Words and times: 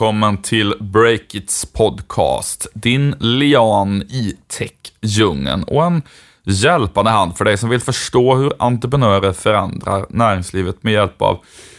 Välkommen 0.00 0.42
till 0.42 0.74
Breakits 0.80 1.66
podcast. 1.66 2.66
Din 2.74 3.14
lian 3.20 4.02
i 4.02 4.36
tech-djungeln 4.48 5.62
och 5.62 5.84
en 5.84 6.02
hjälpande 6.44 7.10
hand 7.10 7.36
för 7.36 7.44
dig 7.44 7.56
som 7.56 7.68
vill 7.68 7.80
förstå 7.80 8.34
hur 8.34 8.52
entreprenörer 8.58 9.32
förändrar 9.32 10.06
näringslivet 10.10 10.82
med 10.82 10.92
hjälp 10.92 11.22
av 11.22 11.38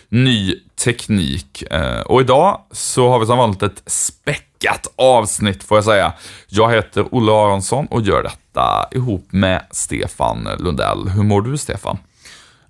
ny 0.09 0.55
teknik. 0.83 1.63
Eh, 1.71 2.01
och 2.01 2.21
idag 2.21 2.61
så 2.71 3.09
har 3.09 3.19
vi 3.19 3.25
som 3.25 3.37
vanligt 3.37 3.63
ett 3.63 3.83
späckat 3.85 4.93
avsnitt 4.95 5.63
får 5.63 5.77
jag 5.77 5.85
säga. 5.85 6.13
Jag 6.47 6.71
heter 6.71 7.05
Olle 7.11 7.31
Aronsson 7.31 7.85
och 7.85 8.01
gör 8.01 8.23
detta 8.23 8.87
ihop 8.91 9.27
med 9.29 9.61
Stefan 9.71 10.47
Lundell. 10.59 11.09
Hur 11.09 11.23
mår 11.23 11.41
du 11.41 11.57
Stefan? 11.57 11.97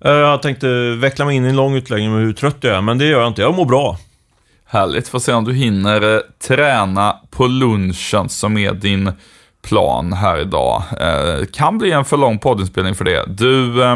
Eh, 0.04 0.12
jag 0.12 0.42
tänkte 0.42 0.96
veckla 1.00 1.24
mig 1.24 1.36
in 1.36 1.44
i 1.44 1.48
en 1.48 1.56
lång 1.56 1.74
utläggning 1.74 2.12
med 2.12 2.20
hur 2.20 2.32
trött 2.32 2.56
jag 2.60 2.76
är, 2.76 2.80
men 2.80 2.98
det 2.98 3.04
gör 3.04 3.20
jag 3.20 3.28
inte. 3.28 3.42
Jag 3.42 3.54
mår 3.54 3.66
bra. 3.66 3.98
Härligt, 4.72 5.08
får 5.08 5.18
se 5.18 5.32
om 5.32 5.44
du 5.44 5.54
hinner 5.54 6.14
eh, 6.14 6.20
träna 6.48 7.16
på 7.30 7.46
lunchen 7.46 8.28
som 8.28 8.58
är 8.58 8.72
din 8.72 9.12
plan 9.62 10.12
här 10.12 10.38
idag. 10.38 10.82
Eh, 11.00 11.46
kan 11.52 11.78
bli 11.78 11.92
en 11.92 12.04
för 12.04 12.16
lång 12.16 12.38
poddinspelning 12.38 12.94
för 12.94 13.04
det. 13.04 13.24
Du, 13.28 13.82
eh, 13.82 13.92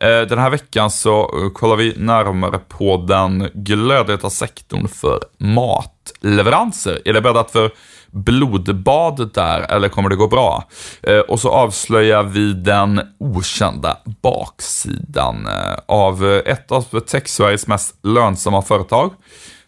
eh 0.00 0.20
den 0.28 0.38
här 0.38 0.50
veckan 0.50 0.90
så 0.90 1.20
eh, 1.20 1.50
kollar 1.52 1.76
vi 1.76 1.94
närmare 1.96 2.58
på 2.58 2.96
den 2.96 3.50
glödheta 3.54 4.30
sektorn 4.30 4.88
för 4.88 5.20
matleveranser. 5.38 7.02
Är 7.04 7.12
det 7.12 7.20
bäddat 7.20 7.50
för 7.50 7.70
blodbad 8.10 9.30
där 9.34 9.60
eller 9.60 9.88
kommer 9.88 10.10
det 10.10 10.16
gå 10.16 10.28
bra? 10.28 10.64
Eh, 11.02 11.18
och 11.18 11.40
så 11.40 11.50
avslöjar 11.50 12.22
vi 12.22 12.52
den 12.52 13.00
okända 13.18 13.96
baksidan 14.22 15.46
eh, 15.46 15.74
av 15.86 16.24
ett 16.46 16.72
av 16.72 16.82
Tech-Sveriges 16.82 17.66
mest 17.66 17.94
lönsamma 18.02 18.62
företag. 18.62 19.10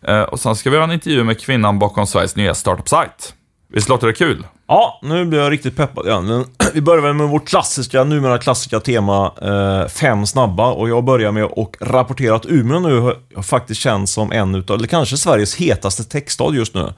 Eh, 0.09 0.23
och 0.23 0.41
sen 0.41 0.57
ska 0.57 0.71
vi 0.71 0.77
göra 0.77 0.85
en 0.85 0.93
intervju 0.93 1.25
med 1.25 1.41
kvinnan 1.41 1.79
bakom 1.79 2.07
Sveriges 2.07 2.37
nya 2.37 2.55
startup-sajt. 2.55 3.35
Visst 3.73 3.89
låter 3.89 4.07
det 4.07 4.13
kul? 4.13 4.47
Ja, 4.67 5.01
nu 5.03 5.25
blir 5.25 5.41
jag 5.41 5.53
riktigt 5.53 5.77
peppad 5.77 6.07
igen. 6.07 6.45
Vi 6.75 6.81
börjar 6.81 7.13
med 7.13 7.29
vårt 7.29 7.49
klassiska, 7.49 8.05
numera 8.05 8.39
klassiska 8.39 8.81
tema, 8.81 9.33
eh, 9.43 9.89
fem 9.89 10.27
snabba. 10.27 10.73
Och 10.73 10.89
jag 10.89 11.05
börjar 11.05 11.33
med 11.33 11.45
att 11.45 11.75
rapportera 11.81 12.37
att 12.37 12.47
Umeå 12.47 12.81
nu 12.81 13.15
faktiskt 13.43 13.81
känns 13.81 14.13
som 14.13 14.33
en 14.33 14.55
utav, 14.55 14.77
eller 14.77 14.89
kanske 14.89 15.17
Sveriges 15.17 15.57
hetaste 15.57 16.05
techstad 16.05 16.55
just 16.55 16.75
nu. 16.75 16.93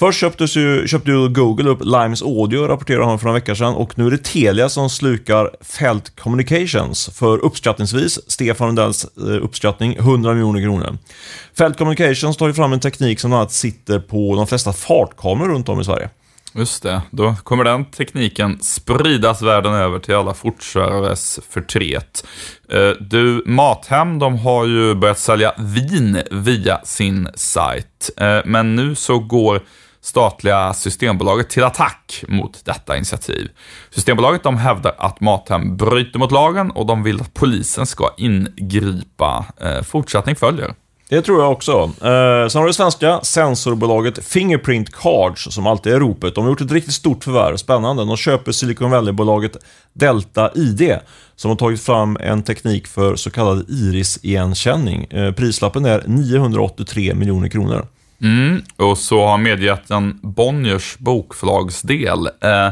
Först 0.00 0.20
köptes 0.20 0.56
ju, 0.56 0.86
köpte 0.88 1.10
ju 1.10 1.28
Google 1.28 1.70
upp 1.70 1.80
Limes 1.84 2.22
Audio, 2.22 2.66
rapporterade 2.66 3.06
han 3.06 3.18
för 3.18 3.26
några 3.26 3.38
veckor 3.38 3.54
sedan. 3.54 3.74
Och 3.74 3.98
nu 3.98 4.06
är 4.06 4.10
det 4.10 4.24
Telia 4.24 4.68
som 4.68 4.90
slukar 4.90 5.50
Felt 5.60 6.20
Communications 6.20 7.10
för 7.14 7.38
uppskattningsvis, 7.38 8.18
Stefan 8.26 8.66
Lundells 8.66 9.04
eh, 9.04 9.44
uppskattning, 9.44 9.96
100 9.96 10.32
miljoner 10.32 10.62
kronor. 10.62 10.98
Felt 11.58 11.78
Communications 11.78 12.36
tar 12.36 12.46
ju 12.46 12.52
fram 12.52 12.72
en 12.72 12.80
teknik 12.80 13.20
som 13.20 13.30
bland 13.30 13.40
annat 13.40 13.52
sitter 13.52 13.98
på 13.98 14.36
de 14.36 14.46
flesta 14.46 14.72
fartkameror 14.72 15.48
runt 15.48 15.68
om 15.68 15.80
i 15.80 15.84
Sverige. 15.84 16.10
Just 16.54 16.82
det, 16.82 17.02
då 17.10 17.34
kommer 17.42 17.64
den 17.64 17.84
tekniken 17.84 18.58
spridas 18.60 19.42
världen 19.42 19.74
över 19.74 19.98
till 19.98 20.14
alla 20.14 20.34
fortkörares 20.34 21.40
förtret. 21.50 22.26
Eh, 22.72 22.90
du, 23.00 23.42
Mathem, 23.46 24.18
de 24.18 24.38
har 24.38 24.66
ju 24.66 24.94
börjat 24.94 25.18
sälja 25.18 25.54
vin 25.58 26.22
via 26.30 26.80
sin 26.84 27.28
sajt. 27.34 28.10
Eh, 28.16 28.38
men 28.44 28.76
nu 28.76 28.94
så 28.94 29.18
går 29.18 29.60
statliga 30.02 30.74
Systembolaget 30.74 31.50
till 31.50 31.64
attack 31.64 32.24
mot 32.28 32.64
detta 32.64 32.96
initiativ. 32.96 33.50
Systembolaget 33.90 34.42
de 34.42 34.56
hävdar 34.56 34.94
att 34.98 35.20
Mathem 35.20 35.76
bryter 35.76 36.18
mot 36.18 36.32
lagen 36.32 36.70
och 36.70 36.86
de 36.86 37.02
vill 37.02 37.20
att 37.20 37.34
polisen 37.34 37.86
ska 37.86 38.10
ingripa. 38.16 39.44
Eh, 39.60 39.82
fortsättning 39.82 40.36
följer. 40.36 40.74
Det 41.10 41.22
tror 41.22 41.40
jag 41.42 41.52
också. 41.52 41.72
Eh, 41.82 42.48
sen 42.48 42.60
har 42.60 42.66
det 42.66 42.74
svenska 42.74 43.20
sensorbolaget 43.22 44.24
Fingerprint 44.24 44.92
Cards, 44.92 45.54
som 45.54 45.66
alltid 45.66 45.92
är 45.92 46.00
ropet. 46.00 46.34
De 46.34 46.44
har 46.44 46.50
gjort 46.50 46.60
ett 46.60 46.72
riktigt 46.72 46.94
stort 46.94 47.24
förvärv, 47.24 47.56
spännande. 47.56 48.04
De 48.04 48.16
köper 48.16 48.52
Silicon 48.52 48.90
Valley-bolaget 48.90 49.56
Delta 49.92 50.50
ID, 50.54 50.98
som 51.36 51.48
har 51.48 51.56
tagit 51.56 51.82
fram 51.82 52.16
en 52.20 52.42
teknik 52.42 52.86
för 52.86 53.16
så 53.16 53.30
kallad 53.30 53.70
iris-igenkänning. 53.70 55.04
Eh, 55.04 55.32
prislappen 55.32 55.84
är 55.84 56.04
983 56.06 57.14
miljoner 57.14 57.48
kronor. 57.48 57.86
Mm, 58.22 58.62
och 58.76 58.98
så 58.98 59.26
har 59.26 59.38
medjätten 59.38 60.18
Bonniers 60.22 60.98
bokförlagsdel 60.98 62.28
eh, 62.40 62.66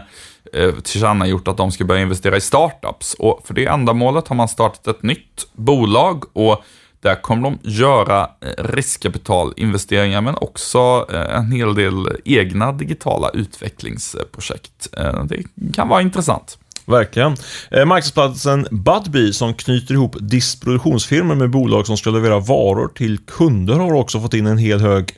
eh, 0.52 0.74
tillkännagjort 0.82 1.48
att 1.48 1.56
de 1.56 1.72
ska 1.72 1.84
börja 1.84 2.02
investera 2.02 2.36
i 2.36 2.40
startups. 2.40 3.14
Och 3.14 3.42
för 3.44 3.54
det 3.54 3.66
ändamålet 3.66 4.28
har 4.28 4.36
man 4.36 4.48
startat 4.48 4.86
ett 4.86 5.02
nytt 5.02 5.46
bolag 5.52 6.24
och 6.32 6.64
där 7.00 7.22
kommer 7.22 7.42
de 7.42 7.58
göra 7.62 8.22
eh, 8.22 8.64
riskkapitalinvesteringar 8.64 10.20
men 10.20 10.34
också 10.34 11.06
eh, 11.12 11.36
en 11.36 11.52
hel 11.52 11.74
del 11.74 12.08
egna 12.24 12.72
digitala 12.72 13.30
utvecklingsprojekt. 13.30 14.88
Eh, 14.96 15.24
det 15.24 15.42
kan 15.74 15.88
vara 15.88 16.02
intressant. 16.02 16.58
Verkligen. 16.86 17.36
Marknadsplatsen 17.70 18.66
Budbee 18.70 19.32
som 19.32 19.54
knyter 19.54 19.94
ihop 19.94 20.16
distributionsfirmor 20.20 21.34
med 21.34 21.50
bolag 21.50 21.86
som 21.86 21.96
ska 21.96 22.10
leverera 22.10 22.38
varor 22.38 22.88
till 22.88 23.18
kunder 23.18 23.74
har 23.74 23.92
också 23.92 24.20
fått 24.20 24.34
in 24.34 24.46
en 24.46 24.58
hel 24.58 24.80
hög 24.80 25.14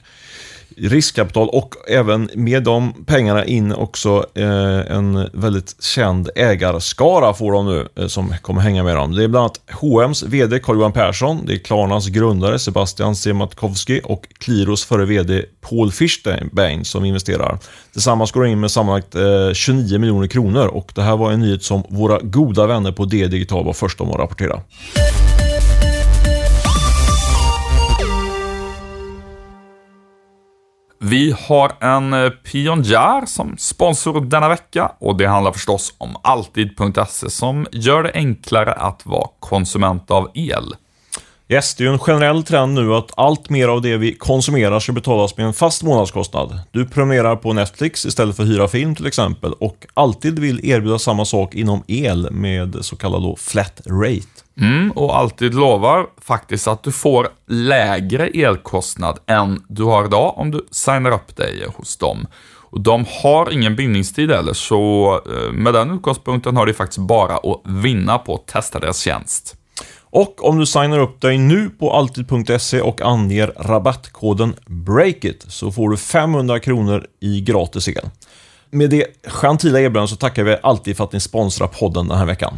riskkapital 0.89 1.49
och 1.49 1.75
även 1.89 2.31
med 2.35 2.63
de 2.63 3.05
pengarna 3.07 3.45
in 3.45 3.73
också 3.73 4.27
eh, 4.35 4.97
en 4.97 5.29
väldigt 5.33 5.83
känd 5.83 6.31
ägarskara 6.37 7.35
får 7.35 7.53
de 7.53 7.67
nu 7.67 7.89
eh, 7.97 8.07
som 8.07 8.35
kommer 8.43 8.61
hänga 8.61 8.85
med 8.85 8.97
dem. 8.97 9.15
Det 9.15 9.25
är 9.25 9.29
bland 9.29 9.43
annat 9.43 9.61
H&M's 9.81 10.29
VD 10.29 10.59
Carl-Johan 10.59 10.93
Persson, 10.93 11.47
det 11.47 11.53
är 11.53 11.59
Klarnas 11.59 12.09
grundare 12.09 12.59
Sebastian 12.59 13.17
Siemiatkowski 13.17 14.01
och 14.05 14.27
Qliros 14.39 14.85
före 14.85 15.05
VD 15.05 15.45
Paul 15.61 15.93
Fischbein 15.93 16.85
som 16.85 17.05
investerar. 17.05 17.59
Tillsammans 17.93 18.33
går 18.33 18.43
de 18.43 18.51
in 18.51 18.61
med 18.61 18.71
sammanlagt 18.71 19.15
eh, 19.15 19.53
29 19.53 19.99
miljoner 19.99 20.27
kronor 20.27 20.67
och 20.67 20.93
det 20.95 21.03
här 21.03 21.17
var 21.17 21.33
en 21.33 21.41
nyhet 21.41 21.63
som 21.63 21.83
våra 21.89 22.19
goda 22.23 22.67
vänner 22.67 22.93
på 22.93 23.05
D-digital 23.05 23.65
var 23.65 23.73
först 23.73 24.01
om 24.01 24.11
att 24.11 24.19
rapportera. 24.19 24.63
Vi 31.03 31.35
har 31.49 31.73
en 31.81 32.13
eh, 32.13 32.31
pionjär 32.31 33.27
som 33.27 33.57
sponsor 33.59 34.21
denna 34.21 34.49
vecka 34.49 34.93
och 34.99 35.17
det 35.17 35.27
handlar 35.27 35.53
förstås 35.53 35.95
om 35.99 36.17
Alltid.se 36.23 37.31
som 37.31 37.67
gör 37.73 38.03
det 38.03 38.13
enklare 38.15 38.73
att 38.73 39.07
vara 39.07 39.29
konsument 39.39 40.11
av 40.11 40.31
el. 40.35 40.75
Yes, 41.53 41.75
det 41.75 41.85
är 41.85 41.87
ju 41.87 41.93
en 41.93 41.99
generell 41.99 42.43
trend 42.43 42.75
nu 42.75 42.95
att 42.95 43.11
allt 43.17 43.51
mer 43.51 43.69
av 43.69 43.83
det 43.83 43.97
vi 43.97 44.15
konsumerar 44.15 44.81
ska 44.81 44.93
betalas 44.93 45.37
med 45.37 45.47
en 45.47 45.53
fast 45.53 45.83
månadskostnad. 45.83 46.61
Du 46.71 46.87
prenumererar 46.87 47.37
på 47.37 47.53
Netflix 47.53 48.07
istället 48.07 48.37
för 48.37 48.43
att 48.43 48.49
hyra 48.49 48.69
film 48.69 48.95
till 48.95 49.07
exempel 49.07 49.53
och 49.53 49.87
alltid 49.95 50.39
vill 50.39 50.71
erbjuda 50.71 50.99
samma 50.99 51.25
sak 51.25 51.55
inom 51.55 51.83
el 51.87 52.29
med 52.31 52.77
så 52.81 52.97
kallad 52.97 53.23
då 53.23 53.37
flat 53.37 53.81
rate. 53.87 54.41
Mm, 54.61 54.91
och 54.91 55.19
alltid 55.19 55.55
lovar 55.55 56.07
faktiskt 56.23 56.69
att 56.69 56.83
du 56.83 56.93
får 56.93 57.29
lägre 57.49 58.27
elkostnad 58.27 59.19
än 59.27 59.65
du 59.69 59.83
har 59.83 60.05
idag 60.05 60.39
om 60.39 60.51
du 60.51 60.67
signar 60.71 61.11
upp 61.11 61.37
dig 61.37 61.67
hos 61.77 61.97
dem. 61.97 62.27
Och 62.71 62.81
de 62.81 63.07
har 63.23 63.51
ingen 63.53 63.77
bindningstid 63.77 64.31
heller, 64.31 64.53
så 64.53 65.13
eh, 65.27 65.53
med 65.53 65.75
den 65.75 65.91
utgångspunkten 65.91 66.57
har 66.57 66.67
du 66.67 66.75
faktiskt 66.75 66.99
bara 66.99 67.37
att 67.37 67.61
vinna 67.65 68.19
på 68.19 68.35
att 68.35 68.47
testa 68.47 68.79
deras 68.79 68.99
tjänst. 68.99 69.57
Och 70.11 70.45
om 70.45 70.59
du 70.59 70.67
signar 70.67 70.99
upp 70.99 71.21
dig 71.21 71.39
nu 71.39 71.71
på 71.71 71.93
Alltid.se 71.93 72.81
och 72.81 73.03
anger 73.03 73.53
rabattkoden 73.57 74.55
BREAKIT 74.67 75.45
så 75.49 75.73
får 75.73 75.91
du 75.91 75.97
500 75.97 76.61
kronor 76.61 77.07
i 77.21 77.41
gratis 77.41 77.89
el. 77.89 78.09
Med 78.71 78.91
det 78.91 79.07
gentila 79.25 79.81
erbjudandet 79.81 80.11
så 80.11 80.17
tackar 80.17 80.45
vi 80.45 80.57
alltid 80.63 80.97
för 80.97 81.05
att 81.05 81.13
ni 81.13 81.21
sponsrar 81.21 81.67
podden 81.67 82.09
den 82.09 82.19
här 82.19 82.27
veckan. 82.27 82.55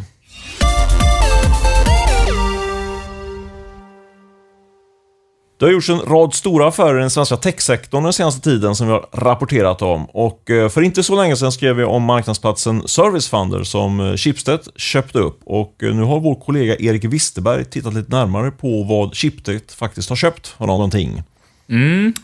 Det 5.63 5.67
har 5.67 5.73
gjorts 5.73 5.91
en 5.91 6.01
rad 6.01 6.35
stora 6.35 6.69
affärer 6.69 6.99
i 6.99 7.01
den 7.01 7.11
svenska 7.11 7.37
techsektorn 7.37 8.03
den 8.03 8.13
senaste 8.13 8.41
tiden 8.41 8.77
som 8.77 8.87
vi 8.87 8.93
har 8.93 9.07
rapporterat 9.13 9.83
om. 9.83 10.05
Och 10.05 10.51
eh, 10.51 10.69
för 10.69 10.83
inte 10.83 11.03
så 11.03 11.17
länge 11.17 11.37
sedan 11.37 11.53
skrev 11.53 11.77
vi 11.77 11.85
om 11.85 12.03
marknadsplatsen 12.03 12.89
Servicefunder 12.89 13.65
som 13.65 14.01
eh, 14.01 14.17
Schibsted 14.17 14.61
köpte 14.77 15.19
upp. 15.19 15.41
Och 15.45 15.83
eh, 15.83 15.95
nu 15.95 16.03
har 16.03 16.21
vår 16.21 16.35
kollega 16.35 16.77
Erik 16.79 17.05
Wisterberg 17.05 17.65
tittat 17.65 17.95
lite 17.95 18.17
närmare 18.17 18.51
på 18.51 18.83
vad 18.83 19.17
Schibsted 19.17 19.61
faktiskt 19.71 20.09
har 20.09 20.17
köpt 20.17 20.55
av 20.59 20.67
någonting. 20.67 21.23
Mm, 21.69 22.15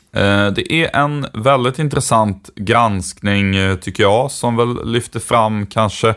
det 0.55 0.73
är 0.73 0.96
en 0.96 1.26
väldigt 1.32 1.79
intressant 1.79 2.50
granskning 2.56 3.55
tycker 3.81 4.02
jag 4.02 4.31
som 4.31 4.56
väl 4.56 4.93
lyfter 4.93 5.20
fram 5.20 5.67
kanske 5.67 6.14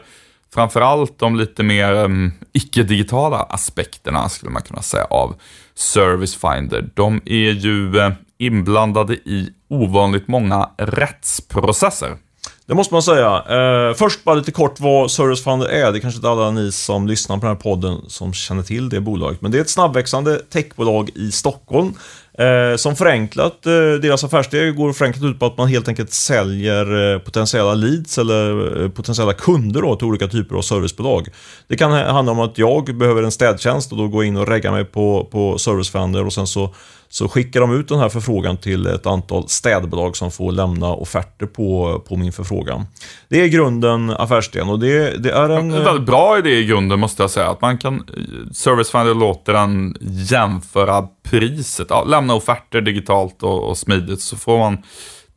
framförallt 0.53 1.19
de 1.19 1.35
lite 1.35 1.63
mer 1.63 1.93
um, 1.93 2.31
icke-digitala 2.53 3.37
aspekterna 3.37 4.29
skulle 4.29 4.51
man 4.51 4.61
kunna 4.61 4.81
säga 4.81 5.05
av 5.05 5.35
Service 5.75 6.35
Finder. 6.35 6.89
De 6.93 7.21
är 7.25 7.51
ju 7.51 7.91
uh, 7.93 8.11
inblandade 8.37 9.13
i 9.13 9.49
ovanligt 9.69 10.27
många 10.27 10.69
rättsprocesser. 10.77 12.17
Det 12.65 12.75
måste 12.75 12.93
man 12.93 13.03
säga. 13.03 13.43
Eh, 13.49 13.93
först 13.93 14.23
bara 14.23 14.35
lite 14.35 14.51
kort 14.51 14.79
vad 14.79 15.11
Service 15.11 15.43
Finder 15.43 15.67
är. 15.67 15.91
Det 15.91 15.97
är 15.97 15.99
kanske 15.99 16.17
inte 16.17 16.29
alla 16.29 16.51
ni 16.51 16.71
som 16.71 17.07
lyssnar 17.07 17.37
på 17.37 17.45
den 17.45 17.55
här 17.55 17.61
podden 17.61 18.01
som 18.07 18.33
känner 18.33 18.63
till 18.63 18.89
det 18.89 19.01
bolaget. 19.01 19.41
Men 19.41 19.51
det 19.51 19.57
är 19.57 19.61
ett 19.61 19.69
snabbväxande 19.69 20.37
techbolag 20.37 21.09
i 21.15 21.31
Stockholm. 21.31 21.93
Eh, 22.37 22.75
som 22.75 22.95
förenklat, 22.95 23.65
eh, 23.65 23.71
deras 24.01 24.23
affärssteg 24.23 24.75
går 24.75 24.93
förenklat 24.93 25.23
ut 25.23 25.39
på 25.39 25.45
att 25.45 25.57
man 25.57 25.67
helt 25.67 25.87
enkelt 25.87 26.13
säljer 26.13 27.13
eh, 27.13 27.19
potentiella 27.19 27.73
leads 27.73 28.17
eller 28.17 28.81
eh, 28.83 28.89
potentiella 28.89 29.33
kunder 29.33 29.81
då, 29.81 29.95
till 29.95 30.07
olika 30.07 30.27
typer 30.27 30.55
av 30.55 30.61
servicebolag. 30.61 31.27
Det 31.67 31.77
kan 31.77 31.91
handla 31.91 32.31
om 32.31 32.39
att 32.39 32.57
jag 32.57 32.97
behöver 32.97 33.23
en 33.23 33.31
städtjänst 33.31 33.91
och 33.91 33.97
då 33.97 34.07
går 34.07 34.23
jag 34.23 34.27
in 34.27 34.37
och 34.37 34.47
reggar 34.47 34.71
mig 34.71 34.85
på, 34.85 35.27
på 35.31 35.57
Servicefinder 35.57 36.25
och 36.25 36.33
sen 36.33 36.47
så 36.47 36.73
så 37.11 37.29
skickar 37.29 37.61
de 37.61 37.71
ut 37.79 37.87
den 37.87 37.99
här 37.99 38.09
förfrågan 38.09 38.57
till 38.57 38.87
ett 38.87 39.05
antal 39.05 39.49
städbolag 39.49 40.17
som 40.17 40.31
får 40.31 40.51
lämna 40.51 40.87
offerter 40.87 41.45
på, 41.45 41.99
på 42.07 42.17
min 42.17 42.31
förfrågan. 42.31 42.85
Det 43.29 43.41
är 43.41 43.47
grunden 43.47 44.09
affärsidén 44.09 44.69
och 44.69 44.79
det, 44.79 45.23
det 45.23 45.31
är 45.31 45.49
en... 45.49 45.73
En 45.73 45.83
väldigt 45.83 46.05
bra 46.05 46.37
idé 46.37 46.49
i 46.49 46.65
grunden 46.65 46.99
måste 46.99 47.23
jag 47.23 47.29
säga. 47.29 47.49
Att 47.49 47.61
man 47.61 47.77
kan, 47.77 47.95
eh, 47.95 48.51
Servicefinder 48.53 49.13
låter 49.13 49.53
den 49.53 49.95
jämföra 50.01 51.07
priset. 51.23 51.87
Ja, 51.89 52.03
lämna 52.03 52.33
offerter 52.35 52.81
digitalt 52.81 53.43
och, 53.43 53.69
och 53.69 53.77
smidigt 53.77 54.21
så 54.21 54.37
får 54.37 54.57
man 54.57 54.77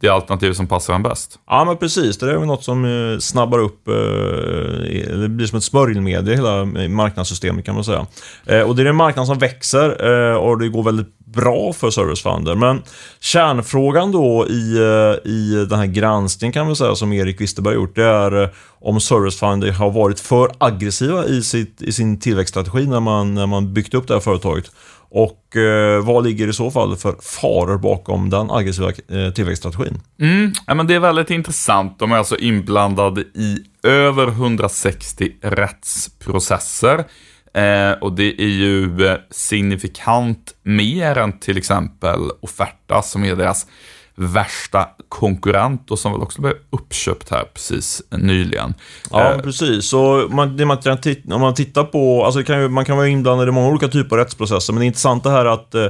det 0.05 0.13
alternativ 0.13 0.53
som 0.53 0.67
passar 0.67 0.95
en 0.95 1.03
bäst. 1.03 1.39
Ja, 1.47 1.65
men 1.65 1.77
precis. 1.77 2.19
Det 2.19 2.31
är 2.31 2.37
väl 2.37 2.47
något 2.47 2.65
som 2.65 2.85
eh, 2.85 3.19
snabbar 3.19 3.59
upp, 3.59 3.89
eh, 3.89 3.95
det 5.19 5.29
blir 5.29 5.47
som 5.47 5.59
ett 5.59 5.65
smörjmedel 5.65 6.33
i 6.33 6.37
hela 6.37 6.61
eh, 6.61 6.89
marknadssystemet 6.89 7.65
kan 7.65 7.75
man 7.75 7.85
säga. 7.85 8.07
Och 8.67 8.77
det 8.77 8.83
är 8.83 8.87
en 8.87 8.97
marknad 8.97 9.27
som 9.27 9.39
växer 9.39 9.89
och 10.37 10.59
det 10.59 10.69
går 10.69 10.83
väldigt 10.83 11.19
bra 11.19 11.73
för 11.73 11.91
Servicefinder. 11.91 12.55
Men 12.55 12.83
kärnfrågan 13.21 14.13
då 14.13 14.47
i, 14.49 14.79
i 15.25 15.67
den 15.71 15.79
här 15.79 15.87
granskningen 15.87 16.53
kan 16.53 16.67
man 16.67 16.77
säga 16.77 16.95
som 16.95 17.13
Erik 17.13 17.41
Wisterberg 17.41 17.75
gjort, 17.75 17.97
det 17.97 18.05
är 18.05 18.51
om 18.81 19.01
Servicefinder 19.01 19.73
har 19.73 19.91
varit 19.91 20.21
för 20.21 20.51
aggressiva 20.59 21.25
i, 21.27 21.43
sitt, 21.43 21.83
i 21.83 21.93
sin 21.93 22.21
tillväxtstrategi 22.21 22.87
när 22.87 23.01
man, 23.01 23.35
när 23.35 23.47
man 23.47 23.75
byggt 23.75 23.95
upp 23.95 24.09
det 24.09 24.15
här 24.15 24.21
företaget. 24.21 24.71
Och 25.17 25.57
eh, 25.57 26.05
vad 26.05 26.25
ligger 26.25 26.49
i 26.49 26.53
så 26.53 26.71
fall 26.71 26.97
för 26.97 27.17
faror 27.23 27.79
bakom 27.79 28.31
den 28.31 28.51
aggressiva 28.51 28.89
eh, 28.89 29.31
tillväxtstrategin? 29.35 30.01
Mm, 30.21 30.53
ja, 30.67 30.75
men 30.75 30.87
det 30.87 30.95
är 30.95 31.01
väldigt 31.01 31.31
intressant. 31.31 31.99
De 31.99 32.13
är 32.13 32.17
alltså 32.17 32.37
inblandade 32.37 33.21
i 33.21 33.59
över 33.83 34.29
160 34.29 35.33
rättsprocesser. 35.43 37.05
Eh, 37.55 37.93
och 38.01 38.13
det 38.13 38.43
är 38.43 38.49
ju 38.49 39.07
eh, 39.07 39.17
signifikant 39.31 40.55
mer 40.63 41.19
än 41.19 41.41
till 41.41 41.59
exempel 41.59 42.21
Offerta 42.41 43.03
som 43.03 43.25
är 43.25 43.37
deras 43.37 43.67
värsta 44.17 44.89
konkurrent 45.09 45.91
och 45.91 45.99
som 45.99 46.13
väl 46.13 46.23
också 46.23 46.41
blev 46.41 46.55
uppköpt 46.71 47.31
här 47.31 47.45
precis 47.55 48.03
nyligen. 48.11 48.75
Ja, 49.11 49.33
eh, 49.33 49.41
precis. 49.41 49.89
Så 49.89 50.29
man, 50.31 50.57
det 50.57 50.67
man, 50.67 50.79
om 51.33 51.41
man 51.41 51.55
tittar 51.55 51.85
på, 51.85 52.25
alltså 52.25 52.43
kan 52.43 52.61
ju, 52.61 52.69
man 52.69 52.85
kan 52.85 52.97
vara 52.97 53.09
inblandad 53.09 53.49
i 53.49 53.51
många 53.51 53.69
olika 53.69 53.89
typer 53.89 54.17
av 54.17 54.23
rättsprocesser, 54.25 54.73
men 54.73 54.81
det 54.81 54.87
intressanta 54.87 55.31
här 55.31 55.45
är 55.45 55.51
att 55.51 55.75
eh, 55.75 55.87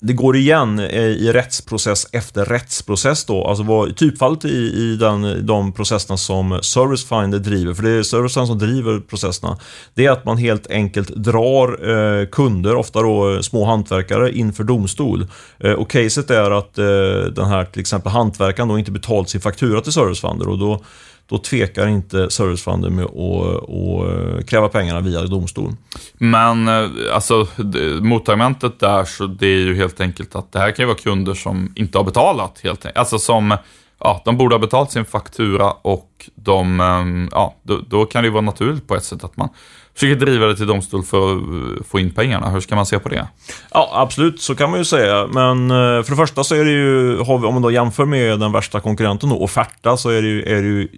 det 0.00 0.12
går 0.12 0.36
igen 0.36 0.80
i 0.80 1.32
rättsprocess 1.32 2.06
efter 2.12 2.44
rättsprocess 2.44 3.24
då. 3.24 3.46
Alltså 3.46 3.64
vad, 3.64 3.96
typfallet 3.96 4.44
i, 4.44 4.48
i 4.48 4.96
den, 4.96 5.46
de 5.46 5.72
processerna 5.72 6.16
som 6.16 6.58
Servicefinder 6.62 7.38
driver, 7.38 7.74
för 7.74 7.82
det 7.82 7.90
är 7.90 8.02
servicen 8.02 8.46
som 8.46 8.58
driver 8.58 9.00
processerna, 9.00 9.58
det 9.94 10.06
är 10.06 10.10
att 10.10 10.24
man 10.24 10.38
helt 10.38 10.70
enkelt 10.70 11.08
drar 11.08 11.90
eh, 11.90 12.26
kunder, 12.26 12.76
ofta 12.76 13.02
då 13.02 13.34
eh, 13.34 13.40
små 13.40 13.64
hantverkare, 13.64 14.32
inför 14.32 14.64
domstol. 14.64 15.26
Eh, 15.58 15.72
och 15.72 15.90
caset 15.90 16.30
är 16.30 16.50
att 16.50 16.78
eh, 16.78 16.84
den 17.32 17.46
här 17.46 17.64
till 17.64 17.80
exempel 17.80 18.12
hantverkaren 18.12 18.68
då 18.68 18.78
inte 18.78 18.90
betalt 18.90 19.28
sin 19.28 19.40
faktura 19.40 19.80
till 19.80 19.92
Servicefinder 19.92 20.48
och 20.48 20.58
då 20.58 20.80
då 21.26 21.38
tvekar 21.38 21.86
inte 21.86 22.30
servicefonden 22.30 22.94
med 22.94 23.04
att, 23.04 23.10
att 23.10 24.38
eh, 24.38 24.44
kräva 24.44 24.68
pengarna 24.68 25.00
via 25.00 25.22
domstol. 25.22 25.72
Men 26.14 26.68
eh, 26.68 26.90
alltså 27.12 27.46
motargumentet 28.00 28.80
där 28.80 29.04
så 29.04 29.26
det 29.26 29.46
är 29.46 29.58
ju 29.58 29.74
helt 29.74 30.00
enkelt 30.00 30.36
att 30.36 30.52
det 30.52 30.58
här 30.58 30.70
kan 30.70 30.82
ju 30.82 30.86
vara 30.86 30.98
kunder 30.98 31.34
som 31.34 31.72
inte 31.76 31.98
har 31.98 32.04
betalat 32.04 32.60
helt 32.62 32.86
enkelt. 32.86 32.98
Alltså 32.98 33.18
som, 33.18 33.56
ja, 33.98 34.22
de 34.24 34.36
borde 34.36 34.54
ha 34.54 34.60
betalt 34.60 34.90
sin 34.90 35.04
faktura 35.04 35.70
och 35.70 36.30
de, 36.34 36.80
eh, 36.80 37.28
ja, 37.30 37.54
då, 37.62 37.80
då 37.88 38.04
kan 38.04 38.22
det 38.22 38.26
ju 38.26 38.32
vara 38.32 38.42
naturligt 38.42 38.88
på 38.88 38.94
ett 38.94 39.04
sätt 39.04 39.24
att 39.24 39.36
man 39.36 39.48
försöker 39.94 40.26
driva 40.26 40.46
det 40.46 40.56
till 40.56 40.66
domstol 40.66 41.02
för 41.02 41.36
att 41.36 41.42
eh, 41.42 41.84
få 41.90 41.98
in 41.98 42.10
pengarna. 42.10 42.50
Hur 42.50 42.60
ska 42.60 42.76
man 42.76 42.86
se 42.86 42.98
på 42.98 43.08
det? 43.08 43.28
Ja, 43.70 43.90
absolut, 43.94 44.40
så 44.40 44.54
kan 44.54 44.70
man 44.70 44.78
ju 44.78 44.84
säga. 44.84 45.26
Men 45.26 45.70
eh, 45.70 46.02
för 46.02 46.10
det 46.10 46.16
första 46.16 46.44
så 46.44 46.54
är 46.54 46.64
det 46.64 46.70
ju, 46.70 47.18
om 47.18 47.54
man 47.54 47.62
då 47.62 47.70
jämför 47.70 48.04
med 48.04 48.40
den 48.40 48.52
värsta 48.52 48.80
konkurrenten 48.80 49.28
då, 49.28 49.36
Offerta, 49.36 49.96
så 49.96 50.10
är 50.10 50.22
det 50.22 50.28
ju, 50.28 50.42
är 50.42 50.62
det 50.62 50.68
ju 50.68 50.88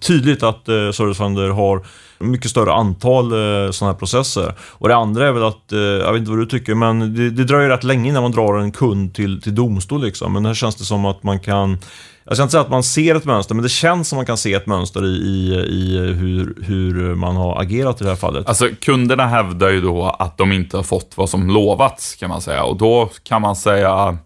tydligt 0.00 0.42
att 0.42 0.68
eh, 0.68 0.90
Servicefinder 0.90 1.48
har 1.48 1.86
mycket 2.18 2.50
större 2.50 2.72
antal 2.72 3.24
eh, 3.32 3.70
sådana 3.70 3.92
här 3.92 3.98
processer. 3.98 4.54
Och 4.60 4.88
det 4.88 4.96
andra 4.96 5.28
är 5.28 5.32
väl 5.32 5.44
att, 5.44 5.72
eh, 5.72 5.78
jag 5.78 6.12
vet 6.12 6.20
inte 6.20 6.30
vad 6.30 6.40
du 6.40 6.46
tycker, 6.46 6.74
men 6.74 7.14
det, 7.14 7.30
det 7.30 7.44
dröjer 7.44 7.68
rätt 7.68 7.84
länge 7.84 8.08
innan 8.08 8.22
man 8.22 8.32
drar 8.32 8.58
en 8.58 8.72
kund 8.72 9.14
till, 9.14 9.42
till 9.42 9.54
domstol 9.54 10.04
liksom. 10.04 10.32
Men 10.32 10.46
här 10.46 10.54
känns 10.54 10.76
det 10.76 10.84
som 10.84 11.04
att 11.04 11.22
man 11.22 11.40
kan 11.40 11.78
jag 12.24 12.36
ska 12.36 12.42
inte 12.42 12.50
säga 12.50 12.62
att 12.62 12.70
man 12.70 12.82
ser 12.82 13.14
ett 13.14 13.24
mönster, 13.24 13.54
men 13.54 13.62
det 13.62 13.68
känns 13.68 14.08
som 14.08 14.16
man 14.16 14.26
kan 14.26 14.36
se 14.36 14.54
ett 14.54 14.66
mönster 14.66 15.04
i, 15.04 15.08
i, 15.08 15.54
i 15.68 15.98
hur, 15.98 16.62
hur 16.62 17.14
man 17.14 17.36
har 17.36 17.60
agerat 17.60 18.00
i 18.00 18.04
det 18.04 18.10
här 18.10 18.16
fallet. 18.16 18.48
Alltså, 18.48 18.68
kunderna 18.80 19.26
hävdar 19.26 19.70
ju 19.70 19.80
då 19.80 20.16
att 20.18 20.38
de 20.38 20.52
inte 20.52 20.76
har 20.76 20.84
fått 20.84 21.12
vad 21.16 21.30
som 21.30 21.50
lovats, 21.50 22.14
kan 22.14 22.28
man 22.28 22.40
säga. 22.40 22.64
Och 22.64 22.76
då 22.76 23.10
kan 23.22 23.42
man 23.42 23.56
säga, 23.56 24.18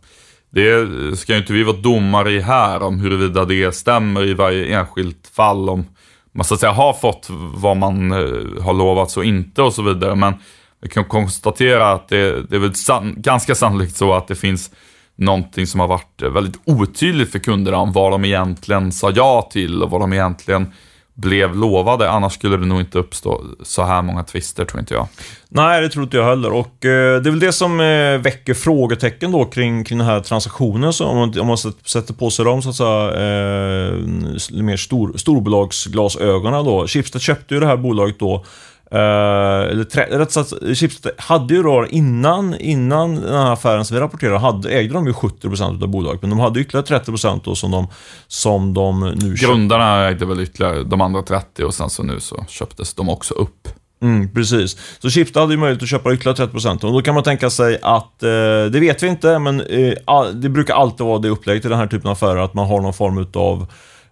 det 0.51 0.89
ska 1.19 1.33
ju 1.33 1.39
inte 1.39 1.53
vi 1.53 1.63
vara 1.63 1.77
domare 1.77 2.33
i 2.33 2.41
här, 2.41 2.83
om 2.83 3.01
huruvida 3.01 3.45
det 3.45 3.75
stämmer 3.75 4.25
i 4.25 4.35
varje 4.35 4.79
enskilt 4.79 5.31
fall, 5.37 5.69
om 5.69 5.87
man 6.33 6.45
så 6.45 6.55
att 6.55 6.61
säga 6.61 6.73
har 6.73 6.93
fått 6.93 7.27
vad 7.55 7.77
man 7.77 8.13
eh, 8.13 8.63
har 8.63 8.73
lovats 8.73 9.17
och 9.17 9.25
inte 9.25 9.63
och 9.63 9.75
så 9.75 9.83
vidare. 9.83 10.15
Men 10.15 10.35
vi 10.83 10.89
kan 10.89 11.05
konstatera 11.05 11.93
att 11.93 12.09
det, 12.09 12.43
det 12.43 12.57
är 12.57 12.61
väl 12.61 12.75
san 12.75 13.15
ganska 13.17 13.55
sannolikt 13.55 13.97
så 13.97 14.15
att 14.15 14.29
det 14.29 14.35
finns 14.35 14.71
någonting 15.17 15.67
som 15.67 15.81
har 15.81 15.89
varit 15.89 16.23
väldigt 16.23 16.61
otydligt 16.65 17.33
för 17.33 17.39
kunderna 17.39 17.77
om 17.77 17.93
vad 17.93 18.13
de 18.13 18.25
egentligen 18.25 18.93
sa 18.93 19.11
ja 19.11 19.49
till 19.53 19.83
och 19.83 19.91
vad 19.91 20.01
de 20.01 20.13
egentligen 20.13 20.73
blev 21.17 21.57
lovade. 21.57 22.11
Annars 22.11 22.33
skulle 22.33 22.57
det 22.57 22.67
nog 22.67 22.81
inte 22.81 22.99
uppstå 22.99 23.45
så 23.63 23.85
här 23.85 24.03
många 24.03 24.23
tvister, 24.23 24.65
tror 24.65 24.81
inte 24.81 24.95
jag. 24.95 25.09
Nej, 25.49 25.81
det 25.81 25.89
tror 25.89 26.05
inte 26.05 26.17
jag 26.17 26.25
heller. 26.25 26.53
Och 26.53 26.85
eh, 26.85 27.23
det 27.23 27.29
är 27.29 27.31
väl 27.31 27.41
det 27.41 27.53
som 27.53 27.81
eh, 27.81 28.19
väcker 28.19 28.55
frågetecken 28.55 29.33
då 29.33 29.45
kring, 29.45 29.85
kring 29.85 29.99
den 29.99 30.07
här 30.07 30.21
transaktionen. 30.21 30.93
Så 30.93 31.07
om, 31.07 31.17
man, 31.17 31.41
om 31.41 31.47
man 31.47 31.59
sätter 31.85 32.15
på 32.15 32.31
sig 32.31 32.45
dem, 32.45 32.63
så 32.63 32.69
att 32.69 32.77
säga, 32.77 33.05
eh, 33.11 33.93
mer 34.63 34.77
stor, 34.77 35.17
storbolagsglasögonen 35.17 36.65
då. 36.65 36.87
Schibsted 36.87 37.21
köpte 37.21 37.55
ju 37.55 37.61
det 37.61 37.67
här 37.67 37.77
bolaget 37.77 38.19
då 38.19 38.45
Uh, 38.95 39.01
eller 39.71 40.19
rätt 40.19 40.33
sagt, 40.33 40.53
Schibsted 40.75 41.13
hade 41.19 41.55
ju 41.55 41.63
då 41.63 41.87
innan, 41.91 42.55
innan 42.55 43.15
den 43.15 43.35
här 43.35 43.53
affären 43.53 43.85
som 43.85 43.95
vi 43.95 44.01
rapporterade, 44.01 44.39
hade, 44.39 44.71
ägde 44.71 44.95
de 44.95 45.07
ju 45.07 45.13
70% 45.13 45.83
av 45.83 45.89
bolaget. 45.89 46.23
Men 46.23 46.31
de 46.31 46.39
hade 46.39 46.61
ytterligare 46.61 47.01
30% 47.01 47.41
då 47.45 47.55
som 47.55 47.71
de, 47.71 47.87
som 48.27 48.75
de 48.75 49.15
nu. 49.17 49.35
Grundarna 49.35 50.09
ägde 50.09 50.27
väl 50.27 50.41
ytterligare 50.41 50.83
de 50.83 51.01
andra 51.01 51.23
30 51.23 51.65
och 51.65 51.75
sen 51.75 51.91
så 51.91 52.03
nu 52.03 52.21
så 52.21 52.45
köptes 52.49 52.95
de 52.95 53.09
också 53.09 53.35
upp. 53.35 53.69
Mm, 54.03 54.29
precis. 54.35 54.77
Så 54.99 55.11
Schibsted 55.11 55.41
hade 55.41 55.55
ju 55.55 55.61
möjlighet 55.61 55.83
att 55.83 55.89
köpa 55.89 56.15
ytterligare 56.15 56.47
30% 56.47 56.85
och 56.85 56.93
då 56.93 57.03
kan 57.03 57.15
man 57.15 57.23
tänka 57.23 57.51
sig 57.51 57.79
att, 57.83 58.23
eh, 58.23 58.29
det 58.73 58.81
vet 58.81 59.03
vi 59.03 59.07
inte, 59.07 59.39
men 59.39 59.61
eh, 59.61 60.25
det 60.35 60.49
brukar 60.49 60.75
alltid 60.75 61.07
vara 61.07 61.19
det 61.19 61.29
upplägget 61.29 61.65
i 61.65 61.69
den 61.69 61.79
här 61.79 61.87
typen 61.87 62.07
av 62.07 62.13
affärer, 62.13 62.37
att 62.37 62.55
man 62.55 62.67
har 62.67 62.81
någon 62.81 62.95
form 62.95 63.19
utav 63.19 63.67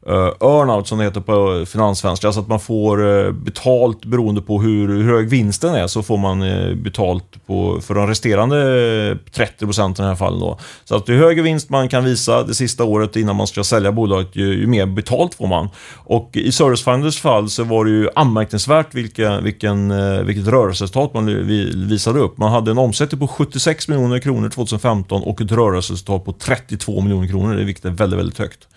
Eh, 0.06 0.32
earnout 0.40 0.88
som 0.88 0.99
det 0.99 1.04
heter 1.04 1.20
på 1.20 1.66
finanssvenska. 1.66 2.26
Alltså 2.26 2.40
att 2.40 2.49
man 2.49 2.61
får 2.61 3.26
eh, 3.26 3.32
betalt 3.32 4.04
beroende 4.04 4.40
på 4.40 4.61
hur, 4.61 4.88
hur, 4.88 5.04
hög 5.04 5.28
vinsten 5.28 5.75
är. 5.75 5.87
Så 5.87 6.02
får 6.02 6.16
man 6.16 6.42
eh, 6.42 6.75
betalt 6.75 7.46
på, 7.46 7.80
för 7.80 7.94
de 7.94 8.06
resterande 8.06 9.18
30 9.32 9.64
procenten 9.64 10.04
i 10.04 10.06
det 10.06 10.08
här 10.08 10.16
fallet. 10.16 10.40
Då. 10.40 10.58
Så 10.84 10.96
att 10.96 11.08
ju 11.08 11.16
högre 11.16 11.42
vinst 11.42 11.70
man 11.70 11.88
kan 11.88 12.04
visa 12.04 12.42
det 12.42 12.54
sista 12.54 12.84
året 12.84 13.16
innan 13.16 13.37
man 13.37 13.46
ska 13.46 13.64
sälja 13.64 13.92
bolaget, 13.92 14.37
ju, 14.37 14.61
ju 14.61 14.66
mer 14.66 14.87
betalt 14.87 15.34
får 15.34 15.46
man. 15.46 15.68
Och 15.94 16.30
i 16.32 16.52
Servicefinders 16.52 17.20
fall 17.20 17.50
så 17.50 17.64
var 17.64 17.84
det 17.84 17.90
ju 17.90 18.08
anmärkningsvärt 18.14 18.94
vilka, 18.94 19.40
vilken, 19.40 19.92
vilket 20.26 20.46
rörelseresultat 20.46 21.14
man 21.14 21.46
visade 21.88 22.20
upp. 22.20 22.38
Man 22.38 22.52
hade 22.52 22.70
en 22.70 22.78
omsättning 22.78 23.18
på 23.20 23.28
76 23.28 23.88
miljoner 23.88 24.18
kronor 24.18 24.49
2015 24.49 25.23
och 25.23 25.40
ett 25.40 25.52
rörelseresultat 25.52 26.25
på 26.25 26.32
32 26.32 27.00
miljoner 27.00 27.28
kronor, 27.28 27.54
vilket 27.54 27.84
är 27.84 27.90
väldigt, 27.90 28.18
väldigt 28.18 28.38
högt. 28.38 28.68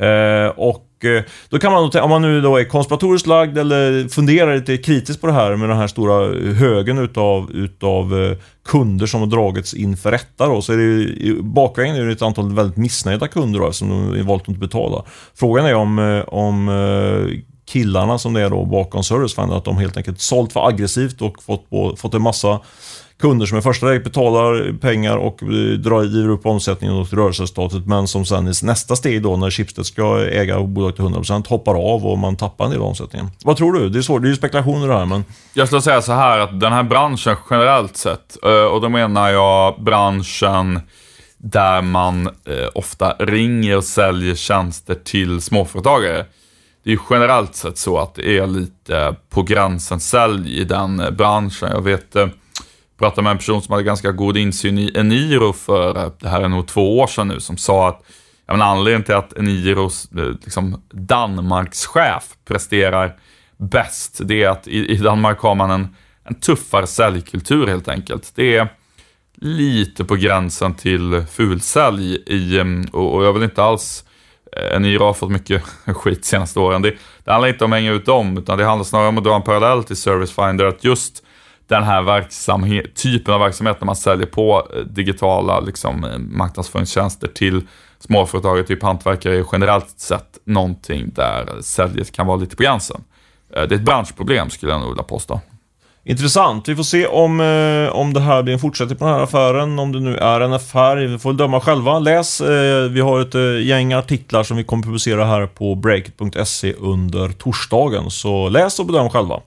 Eh, 0.00 0.48
och 0.56 1.04
eh, 1.04 1.22
då 1.48 1.58
kan 1.58 1.72
man, 1.72 1.90
om 2.02 2.10
man 2.10 2.22
nu 2.22 2.40
då 2.40 2.56
är 2.56 2.64
konspiratoriskt 2.64 3.26
lagd 3.26 3.58
eller 3.58 4.08
funderar 4.08 4.56
lite 4.56 4.76
kritiskt 4.76 5.20
på 5.20 5.26
det 5.26 5.32
här 5.32 5.56
med 5.56 5.68
den 5.68 5.78
här 5.78 5.86
stora 5.86 6.34
högen 6.52 6.98
utav, 6.98 7.50
utav 7.50 8.22
eh, 8.22 8.36
kunder 8.64 9.06
som 9.06 9.20
har 9.20 9.26
dragits 9.26 9.74
inför 9.74 10.10
rätta 10.10 10.46
då, 10.46 10.62
så 10.62 10.72
är 10.72 10.76
det 10.76 10.82
ju, 10.82 11.42
bakvägen 11.42 11.96
är 11.96 12.06
det 12.06 12.12
ett 12.12 12.22
antal 12.22 12.54
väldigt 12.54 12.76
missnöjda 12.76 13.28
kunder 13.28 13.60
då, 13.60 13.72
som 13.72 13.88
de 13.88 14.22
valt 14.22 14.42
att 14.42 14.48
inte 14.48 14.60
betala. 14.60 15.04
Frågan 15.34 15.66
är 15.66 15.74
om, 15.74 16.22
om 16.26 16.70
killarna 17.66 18.18
som 18.18 18.32
det 18.32 18.40
är 18.40 18.50
då 18.50 18.64
bakom 18.64 19.04
Servicefind, 19.04 19.52
att 19.52 19.64
de 19.64 19.76
helt 19.76 19.96
enkelt 19.96 20.20
sålt 20.20 20.52
för 20.52 20.68
aggressivt 20.68 21.22
och 21.22 21.42
fått, 21.42 21.70
på, 21.70 21.96
fått 21.96 22.14
en 22.14 22.22
massa 22.22 22.60
kunder 23.20 23.46
som 23.46 23.58
i 23.58 23.62
första 23.62 23.86
läget 23.86 24.04
betalar 24.04 24.78
pengar 24.78 25.16
och 25.16 25.38
driver 25.78 26.28
upp 26.28 26.46
omsättningen 26.46 26.96
och 26.96 27.12
rörelseresultatet 27.12 27.86
men 27.86 28.08
som 28.08 28.24
sen 28.24 28.48
i 28.48 28.52
nästa 28.62 28.96
steg 28.96 29.22
då 29.22 29.36
när 29.36 29.50
Schibsted 29.50 29.86
ska 29.86 30.20
äga 30.20 30.62
bolaget 30.62 30.96
till 30.96 31.04
100% 31.04 31.48
hoppar 31.48 31.74
av 31.74 32.06
och 32.06 32.18
man 32.18 32.36
tappar 32.36 32.64
en 32.64 32.70
del 32.70 32.80
av 32.80 32.86
omsättningen. 32.86 33.30
Vad 33.44 33.56
tror 33.56 33.72
du? 33.72 33.88
Det 33.88 33.98
är 33.98 34.02
svårt, 34.02 34.22
det 34.22 34.28
är 34.28 34.30
ju 34.30 34.36
spekulationer 34.36 34.88
det 34.88 34.94
här 34.94 35.06
men... 35.06 35.24
Jag 35.52 35.66
skulle 35.66 35.82
säga 35.82 36.02
så 36.02 36.12
här 36.12 36.38
att 36.38 36.60
den 36.60 36.72
här 36.72 36.82
branschen 36.82 37.36
generellt 37.50 37.96
sett, 37.96 38.36
eh, 38.44 38.64
och 38.64 38.80
då 38.80 38.88
menar 38.88 39.30
jag 39.30 39.82
branschen 39.82 40.80
där 41.38 41.82
man 41.82 42.26
eh, 42.26 42.68
ofta 42.74 43.12
ringer 43.18 43.76
och 43.76 43.84
säljer 43.84 44.34
tjänster 44.34 44.94
till 44.94 45.40
småföretagare. 45.40 46.26
Det 46.84 46.90
är 46.90 46.94
ju 46.94 47.00
generellt 47.10 47.54
sett 47.54 47.78
så 47.78 47.98
att 47.98 48.14
det 48.14 48.38
är 48.38 48.46
lite 48.46 49.16
på 49.30 49.42
gränsen 49.42 50.00
sälj 50.00 50.60
i 50.60 50.64
den 50.64 51.02
branschen. 51.18 51.70
Jag 51.72 51.82
vet, 51.82 52.16
eh, 52.16 52.26
pratade 52.98 53.22
med 53.22 53.30
en 53.30 53.38
person 53.38 53.62
som 53.62 53.72
hade 53.72 53.84
ganska 53.84 54.12
god 54.12 54.36
insyn 54.36 54.78
i 54.78 54.92
Eniro 54.94 55.52
för, 55.52 56.12
det 56.20 56.28
här 56.28 56.40
är 56.40 56.48
nog 56.48 56.66
två 56.66 56.98
år 56.98 57.06
sedan 57.06 57.28
nu, 57.28 57.40
som 57.40 57.56
sa 57.56 57.88
att 57.88 58.02
ja, 58.46 58.52
men 58.52 58.62
anledningen 58.62 59.04
till 59.04 59.14
att 59.14 59.38
Eniros 59.38 60.12
eh, 60.12 60.24
liksom, 60.24 60.82
Danmarkschef 60.90 62.34
presterar 62.44 63.16
bäst, 63.56 64.20
det 64.24 64.42
är 64.42 64.48
att 64.48 64.68
i, 64.68 64.92
i 64.92 64.96
Danmark 64.96 65.38
har 65.38 65.54
man 65.54 65.70
en, 65.70 65.96
en 66.24 66.34
tuffare 66.34 66.86
säljkultur 66.86 67.66
helt 67.66 67.88
enkelt. 67.88 68.32
Det 68.34 68.56
är 68.56 68.68
lite 69.36 70.04
på 70.04 70.14
gränsen 70.14 70.74
till 70.74 71.24
fulsälj 71.32 72.14
i, 72.26 72.60
och, 72.92 73.14
och 73.14 73.24
jag 73.24 73.32
vill 73.32 73.42
inte 73.42 73.62
alls 73.62 74.04
eh, 74.56 74.76
Eniro 74.76 75.04
har 75.04 75.12
fått 75.12 75.30
mycket 75.30 75.62
skit 75.86 76.22
de 76.22 76.28
senaste 76.28 76.60
åren. 76.60 76.82
Det, 76.82 76.94
det 77.24 77.32
handlar 77.32 77.48
inte 77.48 77.64
om 77.64 77.72
att 77.72 77.78
hänga 77.78 77.92
ut 77.92 78.06
dem, 78.06 78.38
utan 78.38 78.58
det 78.58 78.64
handlar 78.64 78.84
snarare 78.84 79.08
om 79.08 79.18
att 79.18 79.24
dra 79.24 79.36
en 79.36 79.42
parallell 79.42 79.84
till 79.84 79.96
Service 79.96 80.32
Finder, 80.32 80.64
att 80.64 80.84
just 80.84 81.22
den 81.66 81.82
här 81.82 82.02
verksamhet, 82.02 82.94
typen 82.94 83.34
av 83.34 83.40
verksamhet 83.40 83.80
när 83.80 83.86
man 83.86 83.96
säljer 83.96 84.26
på 84.26 84.68
eh, 84.74 84.80
digitala 84.80 85.60
liksom, 85.60 86.04
eh, 86.04 86.18
marknadsföringstjänster 86.18 87.28
till 87.28 87.62
småföretag, 87.98 88.66
typ 88.66 88.82
hantverkare, 88.82 89.38
är 89.38 89.44
generellt 89.52 90.00
sett 90.00 90.38
någonting 90.44 91.10
där 91.14 91.48
säljet 91.60 92.12
kan 92.12 92.26
vara 92.26 92.36
lite 92.36 92.56
på 92.56 92.62
gränsen. 92.62 93.04
Eh, 93.56 93.62
det 93.62 93.74
är 93.74 93.78
ett 93.78 93.84
branschproblem 93.84 94.50
skulle 94.50 94.72
jag 94.72 94.80
nog 94.80 94.88
vilja 94.88 95.02
påstå. 95.02 95.40
Intressant. 96.06 96.68
Vi 96.68 96.76
får 96.76 96.82
se 96.82 97.06
om, 97.06 97.40
eh, 97.40 97.96
om 97.96 98.12
det 98.12 98.20
här 98.20 98.42
blir 98.42 98.54
en 98.54 98.58
fortsättning 98.58 98.98
på 98.98 99.04
den 99.04 99.14
här 99.14 99.22
affären. 99.22 99.78
Om 99.78 99.92
det 99.92 100.00
nu 100.00 100.16
är 100.16 100.40
en 100.40 100.52
affär. 100.52 100.96
Vi 100.96 101.18
får 101.18 101.32
döma 101.32 101.60
själva. 101.60 101.98
Läs. 101.98 102.40
Eh, 102.40 102.90
vi 102.90 103.00
har 103.00 103.20
ett 103.20 103.34
eh, 103.34 103.66
gäng 103.66 103.92
artiklar 103.92 104.42
som 104.42 104.56
vi 104.56 104.64
kommer 104.64 104.82
publicera 104.82 105.24
här 105.24 105.46
på 105.46 105.74
breakit.se 105.74 106.72
under 106.72 107.28
torsdagen. 107.28 108.10
Så 108.10 108.48
läs 108.48 108.78
och 108.78 108.86
bedöm 108.86 109.10
själva. 109.10 109.40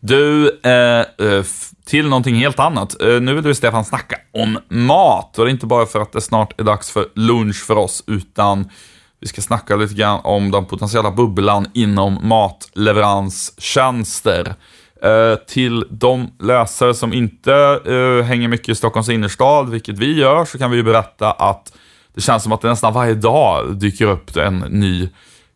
Du, 0.00 0.60
eh, 0.64 1.26
eh 1.26 1.44
till 1.88 2.08
någonting 2.08 2.34
helt 2.34 2.58
annat. 2.58 3.02
Eh, 3.02 3.20
nu 3.20 3.34
vill 3.34 3.44
du, 3.44 3.54
Stefan, 3.54 3.84
snacka 3.84 4.16
om 4.32 4.58
mat. 4.68 5.38
Och 5.38 5.44
det 5.44 5.50
är 5.50 5.52
inte 5.52 5.66
bara 5.66 5.86
för 5.86 6.00
att 6.00 6.12
det 6.12 6.20
snart 6.20 6.60
är 6.60 6.64
dags 6.64 6.90
för 6.90 7.06
lunch 7.14 7.64
för 7.66 7.76
oss, 7.76 8.04
utan 8.06 8.70
vi 9.20 9.26
ska 9.26 9.40
snacka 9.40 9.76
lite 9.76 9.94
grann 9.94 10.20
om 10.24 10.50
den 10.50 10.64
potentiella 10.64 11.10
bubblan 11.10 11.66
inom 11.74 12.28
matleveranstjänster. 12.28 14.54
Eh, 15.02 15.34
till 15.46 15.84
de 15.90 16.30
läsare 16.40 16.94
som 16.94 17.12
inte 17.12 17.80
eh, 17.86 18.22
hänger 18.24 18.48
mycket 18.48 18.68
i 18.68 18.74
Stockholms 18.74 19.08
innerstad, 19.08 19.70
vilket 19.70 19.98
vi 19.98 20.18
gör, 20.18 20.44
så 20.44 20.58
kan 20.58 20.70
vi 20.70 20.76
ju 20.76 20.82
berätta 20.82 21.32
att 21.32 21.72
det 22.14 22.20
känns 22.20 22.42
som 22.42 22.52
att 22.52 22.60
det 22.60 22.68
nästan 22.68 22.94
varje 22.94 23.14
dag 23.14 23.76
dyker 23.76 24.06
upp 24.06 24.36
en 24.36 24.58
ny 24.58 25.08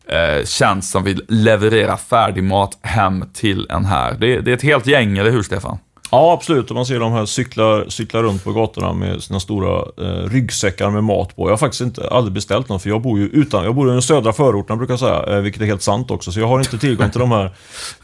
Eh, 0.07 0.45
tjänst 0.45 0.91
som 0.91 1.03
vill 1.03 1.21
leverera 1.27 1.97
färdigmat 1.97 2.77
hem 2.81 3.25
till 3.33 3.67
en 3.69 3.85
här. 3.85 4.13
Det, 4.13 4.41
det 4.41 4.51
är 4.51 4.55
ett 4.55 4.61
helt 4.63 4.87
gäng, 4.87 5.17
eller 5.17 5.31
hur 5.31 5.43
Stefan? 5.43 5.77
Ja, 6.13 6.33
absolut. 6.33 6.69
Och 6.69 6.75
man 6.75 6.85
ser 6.85 6.99
de 6.99 7.11
här 7.11 7.25
cyklar, 7.25 7.85
cyklar 7.89 8.23
runt 8.23 8.43
på 8.43 8.51
gatorna 8.51 8.93
med 8.93 9.23
sina 9.23 9.39
stora 9.39 9.85
eh, 9.97 10.29
ryggsäckar 10.29 10.89
med 10.89 11.03
mat 11.03 11.35
på. 11.35 11.43
Jag 11.43 11.51
har 11.51 11.57
faktiskt 11.57 11.81
inte 11.81 12.07
aldrig 12.07 12.33
beställt 12.33 12.69
någon, 12.69 12.79
för 12.79 12.89
jag 12.89 13.01
bor 13.01 13.19
ju 13.19 13.25
utan, 13.25 13.63
jag 13.63 13.75
bor 13.75 13.89
i 13.89 13.91
den 13.91 14.01
södra 14.01 14.33
förorten 14.33 14.77
brukar 14.77 14.91
jag 14.91 14.99
säga, 14.99 15.35
eh, 15.35 15.41
vilket 15.41 15.61
är 15.61 15.65
helt 15.65 15.81
sant 15.81 16.11
också. 16.11 16.31
Så 16.31 16.39
jag 16.39 16.47
har 16.47 16.59
inte 16.59 16.77
tillgång 16.77 17.09
till 17.09 17.19
de 17.19 17.31
här, 17.31 17.51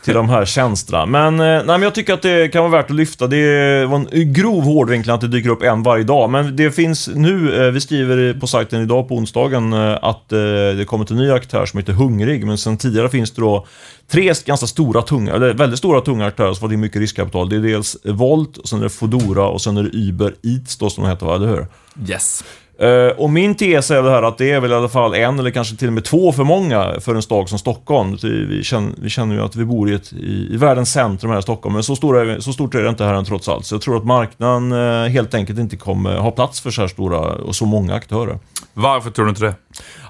till 0.04 0.14
de 0.14 0.30
här 0.30 0.46
tjänsterna. 0.46 1.06
Men, 1.06 1.40
eh, 1.40 1.46
nej, 1.46 1.66
men 1.66 1.82
jag 1.82 1.96
tycker 1.96 2.14
att 2.14 2.22
det 2.22 2.54
kan 2.54 2.62
vara 2.62 2.72
värt 2.72 2.90
att 2.90 2.96
lyfta. 2.96 3.28
Det 3.28 3.86
var 3.86 3.98
en 3.98 4.34
grov 4.34 4.64
hårdvinkling 4.64 5.16
att 5.16 5.22
det 5.22 5.28
dyker 5.28 5.50
upp 5.50 5.64
en 5.64 5.84
varje 5.84 6.04
dag. 6.04 6.30
Men 6.30 6.56
det 6.56 6.72
finns 6.72 7.10
nu, 7.16 7.66
eh, 7.66 7.72
vi 7.72 7.82
skriver 7.82 8.40
på 8.40 8.48
sajten 8.48 8.82
idag 8.82 9.08
på 9.08 9.16
onsdagen, 9.16 9.74
eh, 9.74 9.98
att 10.02 10.32
eh, 10.32 10.40
det 10.78 10.86
kommit 10.88 11.12
en 11.12 11.18
ny 11.18 11.32
aktör 11.32 11.66
som 11.66 11.80
heter 11.80 11.94
Hungrig. 11.94 12.46
Men 12.46 12.58
sen 12.58 12.78
tidigare 12.78 13.10
finns 13.10 13.32
det 13.32 13.42
då 13.42 13.66
tre 14.12 14.34
ganska 14.46 14.68
stora, 14.68 15.02
tunga, 15.02 15.34
eller 15.34 15.54
väldigt 15.54 15.80
stora 15.80 16.02
tunga 16.02 16.26
aktörer 16.26 16.54
som 16.54 16.62
fått 16.62 16.72
in 16.72 16.80
mycket 16.80 17.00
riskkapital. 17.02 17.50
Det 17.50 17.56
är 17.56 17.60
dels 17.60 17.98
Volt, 18.04 18.58
och 18.58 18.70
sen 18.70 18.80
är 18.80 18.84
det 18.84 18.90
Fodora 18.90 19.48
och 19.48 19.62
sen 19.62 19.78
är 19.78 19.84
det 19.84 19.90
Uber 19.94 20.36
Eats 20.44 20.78
då 20.78 20.90
som 20.90 21.04
de 21.04 21.10
heter, 21.10 21.26
va? 21.26 21.36
eller 21.36 21.48
hur? 21.48 21.68
Yes. 22.10 22.44
Uh, 22.84 23.08
och 23.08 23.30
min 23.30 23.56
tes 23.56 23.92
är 23.92 24.04
det 24.04 24.10
här 24.10 24.24
att 24.24 24.38
det 24.38 24.52
är 24.52 24.60
väl 24.60 24.72
i 24.72 24.74
alla 24.74 24.90
fall 24.90 25.14
en 25.14 25.40
eller 25.40 25.52
kanske 25.52 25.76
till 25.76 25.88
och 25.88 25.94
med 25.94 26.04
två 26.04 26.32
för 26.32 26.44
många 26.44 26.94
för 27.00 27.16
en 27.16 27.22
stad 27.22 27.50
som 27.50 27.60
Stockholm. 27.60 28.18
Vi 28.22 28.64
känner, 28.64 28.94
vi 28.98 29.10
känner 29.10 29.36
ju 29.36 29.42
att 29.42 29.56
vi 29.56 29.66
bor 29.66 29.90
i, 29.90 29.94
ett, 29.94 30.14
i, 30.14 30.54
i 30.54 30.58
världens 30.58 30.92
centrum 30.92 31.32
här 31.32 31.40
i 31.40 31.42
Stockholm, 31.42 31.74
men 31.74 31.84
så, 31.84 31.96
stora, 31.96 32.42
så 32.42 32.54
stort 32.54 32.76
är 32.76 32.84
det 32.84 32.90
inte 32.90 33.04
här 33.04 33.14
än 33.14 33.26
trots 33.26 33.50
allt. 33.50 33.66
Så 33.66 33.76
jag 33.76 33.82
tror 33.82 33.98
att 33.98 34.06
marknaden 34.06 34.72
uh, 34.72 35.08
helt 35.08 35.34
enkelt 35.34 35.60
inte 35.60 35.78
kommer 35.78 36.18
ha 36.18 36.32
plats 36.32 36.62
för 36.62 36.72
så 36.72 36.82
här 36.82 36.88
stora 36.88 37.20
och 37.20 37.56
så 37.56 37.66
många 37.66 37.94
aktörer. 37.94 38.40
Varför 38.74 39.10
tror 39.10 39.26
du 39.26 39.30
inte 39.30 39.44
det? 39.44 39.54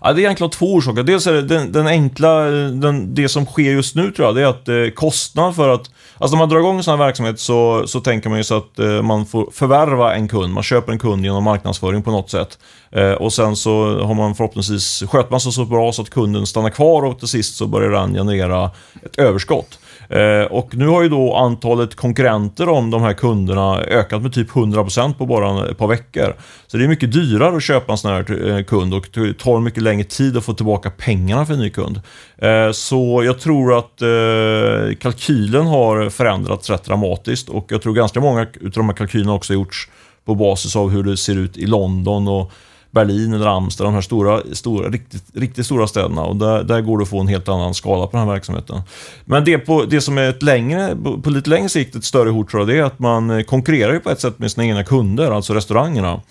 Ja, 0.02 0.14
det 0.14 0.22
är 0.22 0.24
egentligen 0.24 0.52
två 0.52 0.74
orsaker. 0.74 1.04
Dels 1.04 1.28
är 1.28 1.34
det 1.34 1.42
den, 1.42 1.72
den 1.72 1.88
enkla, 1.88 2.44
den, 2.44 3.16
det 3.16 3.30
som 3.30 3.46
sker 3.46 3.72
just 3.72 3.96
nu 3.96 4.12
tror 4.12 4.28
jag, 4.28 4.36
det 4.36 4.42
är 4.42 4.48
att 4.48 4.68
eh, 4.68 4.96
kostnad 4.96 5.56
för 5.56 5.70
att... 5.70 5.92
Alltså 6.22 6.36
när 6.36 6.40
man 6.40 6.50
drar 6.50 6.60
igång 6.60 6.78
en 6.78 6.84
sån 6.84 7.00
här 7.00 7.06
verksamhet 7.06 7.40
så, 7.40 7.88
så 7.88 8.00
tänker 8.00 8.30
man 8.30 8.38
ju 8.38 8.44
så 8.44 8.58
att 8.58 8.80
eh, 8.80 9.02
man 9.02 9.26
får 9.26 9.50
förvärva 9.54 10.16
en 10.16 10.28
kund. 10.28 10.54
Man 10.54 10.64
köper 10.64 10.92
en 10.92 11.00
kund 11.00 11.26
genom 11.26 11.44
marknadsföring 11.44 12.04
på 12.04 12.12
något 12.12 12.30
sätt. 12.30 12.58
Eh, 12.92 13.12
och 13.12 13.34
sen 13.34 13.56
så 13.56 14.04
har 14.04 14.14
man 14.14 14.36
förhoppningsvis, 14.36 15.04
sköter 15.08 15.32
man 15.32 15.40
sig 15.40 15.52
så 15.52 15.66
bra 15.66 15.92
så 15.92 16.02
att 16.02 16.10
kunden 16.10 16.46
stannar 16.46 16.70
kvar 16.70 17.06
och 17.06 17.20
till 17.20 17.28
sist 17.28 17.56
så 17.56 17.68
börjar 17.68 17.90
den 17.90 18.14
generera 18.14 18.72
ett 19.06 19.20
överskott. 19.20 19.80
Eh, 20.10 20.46
och 20.52 20.76
nu 20.76 20.88
har 20.88 21.04
ju 21.04 21.10
då 21.10 21.36
antalet 21.36 21.96
konkurrenter 21.96 22.70
om 22.70 22.92
de 22.92 23.02
här 23.02 23.14
kunderna 23.14 23.82
ökat 23.82 24.22
med 24.22 24.34
typ 24.34 24.50
100% 24.50 25.14
på 25.14 25.26
bara 25.26 25.70
ett 25.70 25.78
par 25.78 25.88
veckor. 25.88 26.36
Så 26.68 26.78
det 26.78 26.84
är 26.84 26.88
mycket 26.88 27.12
dyrare 27.12 27.58
att 27.58 27.64
köpa 27.64 27.92
en 27.92 27.98
sån 27.98 28.12
här 28.12 28.50
eh, 28.50 28.64
kund 28.64 28.94
och 28.94 29.10
det 29.14 29.34
tar 29.34 29.60
mycket 29.60 29.84
längre 29.84 30.04
tid 30.04 30.38
att 30.38 30.46
få 30.46 30.54
tillbaka 30.54 30.90
pengarna 30.90 31.46
för 31.46 31.54
en 31.54 31.60
ny 31.60 31.70
kund. 31.70 32.02
Eh, 32.38 32.72
så 32.72 33.24
jag 33.24 33.40
tror 33.40 33.78
att 33.78 34.00
kalkylen 35.00 35.68
har 35.68 36.10
förändrats 36.10 36.70
rätt 36.70 36.84
dramatiskt 36.84 37.50
och 37.50 37.66
jag 37.70 37.82
tror 37.82 37.94
ganska 37.94 38.20
många 38.20 38.42
av 38.42 38.48
de 38.74 38.90
här 38.90 38.96
kalkylerna 38.96 39.34
också 39.34 39.54
har 39.54 39.56
gjorts 39.56 39.90
på 40.26 40.36
basis 40.36 40.76
av 40.76 40.90
hur 40.90 41.04
det 41.04 41.18
ser 41.18 41.38
ut 41.38 41.58
i 41.58 41.66
London 41.66 42.28
och 42.28 42.52
Berlin 42.92 43.34
eller 43.34 43.48
Amsterdam, 43.48 43.94
de 43.94 43.96
här 43.96 44.02
stora, 44.02 44.42
stora, 44.54 44.90
riktigt, 44.90 45.24
riktigt 45.34 45.66
stora 45.66 45.88
städerna. 45.88 46.24
Och 46.24 46.36
där, 46.36 46.64
där 46.64 46.82
går 46.82 46.98
det 46.98 47.02
att 47.02 47.10
få 47.10 47.20
en 47.20 47.28
helt 47.28 47.50
annan 47.50 47.74
skala 47.74 48.08
på 48.08 48.18
den 48.18 48.28
här 48.28 48.34
verksamheten. 48.34 48.82
Men 49.26 49.46
det, 49.46 49.58
på, 49.58 49.86
det 49.86 50.02
som 50.02 50.18
är 50.18 50.30
ett 50.30 50.44
längre, 50.44 50.98
på 51.24 51.30
lite 51.30 51.50
längre 51.50 51.70
sikt 51.70 51.96
ett 51.96 52.04
större 52.06 52.30
hot 52.30 52.50
tror 52.50 52.62
jag, 52.62 52.68
det 52.68 52.78
är 52.78 52.84
att 52.84 53.00
man 53.00 53.44
konkurrerar 53.44 54.00
på 54.00 54.10
ett 54.10 54.22
sätt 54.22 54.40
med 54.40 54.52
sina 54.52 54.66
egna 54.66 54.84
kunder, 54.84 55.32
alltså 55.32 55.54
restaurangerna. 55.54 56.22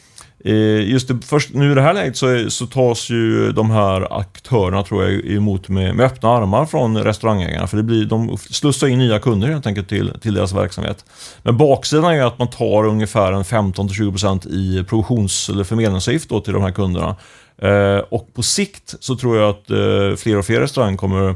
Eh, 0.45 0.90
just 0.90 1.09
det, 1.09 1.18
först, 1.26 1.54
nu 1.54 1.73
i 1.73 1.75
det 1.75 1.83
här 1.83 1.95
läget 1.95 2.16
så, 2.16 2.50
så 2.50 2.66
tas 2.66 3.11
ju 3.11 3.52
de 3.52 3.71
här 3.71 4.18
aktörerna 4.21 4.83
tror 4.83 5.04
jag 5.04 5.26
emot 5.26 5.68
med, 5.68 5.95
med 5.95 6.07
öppna 6.07 6.28
armar 6.28 6.66
från 6.66 6.99
restaurangägarna. 6.99 7.66
För 7.66 7.76
det 7.76 7.83
blir, 7.83 8.04
de 8.04 8.38
slussar 8.38 8.87
in 8.87 8.99
nya 8.99 9.18
kunder 9.18 9.49
helt 9.49 9.66
enkelt 9.66 9.88
till, 9.88 10.12
till 10.21 10.35
deras 10.35 10.52
verksamhet. 10.52 11.04
Men 11.42 11.57
baksidan 11.57 12.14
är 12.14 12.23
att 12.23 12.38
man 12.38 12.50
tar 12.50 12.87
ungefär 12.87 13.33
en 13.33 13.42
15-20% 13.42 14.49
i 14.49 14.85
provisions 14.85 15.49
eller 15.49 15.64
förmedlingsavgift 15.64 16.28
till 16.28 16.52
de 16.52 16.62
här 16.62 16.73
kunderna. 16.73 17.16
Eh, 17.62 17.99
och 17.99 18.35
på 18.35 18.42
sikt 18.42 18.95
så 19.00 19.16
tror 19.16 19.37
jag 19.37 19.50
att 19.50 19.71
eh, 19.71 20.16
fler 20.16 20.38
och 20.38 20.45
fler 20.45 20.61
restauranger 20.61 20.97
kommer 20.97 21.28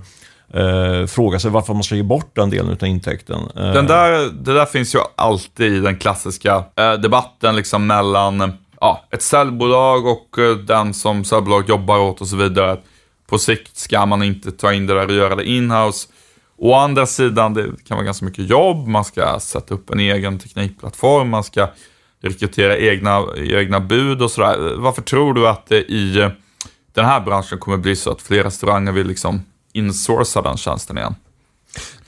eh, 0.54 1.06
fråga 1.06 1.38
sig 1.38 1.50
varför 1.50 1.75
man 1.75 1.82
ska 1.82 1.94
ge 1.94 2.02
bort 2.02 2.30
den 2.35 2.50
delen 2.50 2.76
av 2.80 2.87
intäkten. 2.87 3.40
Eh. 3.56 3.73
Den 3.73 3.87
där, 3.87 4.30
det 4.32 4.54
där 4.54 4.66
finns 4.66 4.94
ju 4.94 4.99
alltid 5.16 5.73
i 5.73 5.80
den 5.80 5.99
klassiska 5.99 6.64
eh, 6.76 6.92
debatten 6.92 7.56
liksom 7.56 7.87
mellan 7.87 8.59
ja, 8.82 9.04
ett 9.10 9.22
säljbolag 9.22 10.06
och 10.06 10.38
eh, 10.38 10.56
den 10.56 10.94
som 10.94 11.24
säljbolaget 11.24 11.68
jobbar 11.68 11.98
åt 11.98 12.20
och 12.20 12.28
så 12.28 12.36
vidare. 12.36 12.80
På 13.26 13.38
sikt 13.38 13.76
ska 13.76 14.06
man 14.06 14.22
inte 14.22 14.52
ta 14.52 14.72
in 14.72 14.86
det 14.86 14.94
där 14.94 15.06
och 15.06 15.14
göra 15.14 15.36
det 15.36 15.44
inhouse. 15.44 16.08
Å 16.56 16.74
andra 16.74 17.06
sidan, 17.06 17.54
det 17.54 17.64
kan 17.84 17.96
vara 17.96 18.04
ganska 18.04 18.24
mycket 18.24 18.50
jobb. 18.50 18.88
Man 18.88 19.04
ska 19.04 19.40
sätta 19.40 19.74
upp 19.74 19.90
en 19.90 20.00
egen 20.00 20.38
teknikplattform. 20.38 21.28
Man 21.28 21.44
ska 21.44 21.68
rekrytera 22.22 22.78
egna, 22.78 23.24
egna 23.36 23.80
bud 23.80 24.22
och 24.22 24.30
sådär. 24.30 24.74
Varför 24.76 25.02
tror 25.02 25.34
du 25.34 25.48
att 25.48 25.66
det 25.66 25.80
i 25.80 26.20
eh, 26.20 26.30
den 26.94 27.04
här 27.04 27.20
branschen 27.20 27.58
kommer 27.58 27.76
bli 27.76 27.96
så 27.96 28.10
att 28.10 28.22
fler 28.22 28.44
restauranger 28.44 28.92
vill 28.92 29.06
liksom 29.06 29.42
insourca 29.72 30.42
den 30.42 30.56
tjänsten 30.56 30.98
igen? 30.98 31.14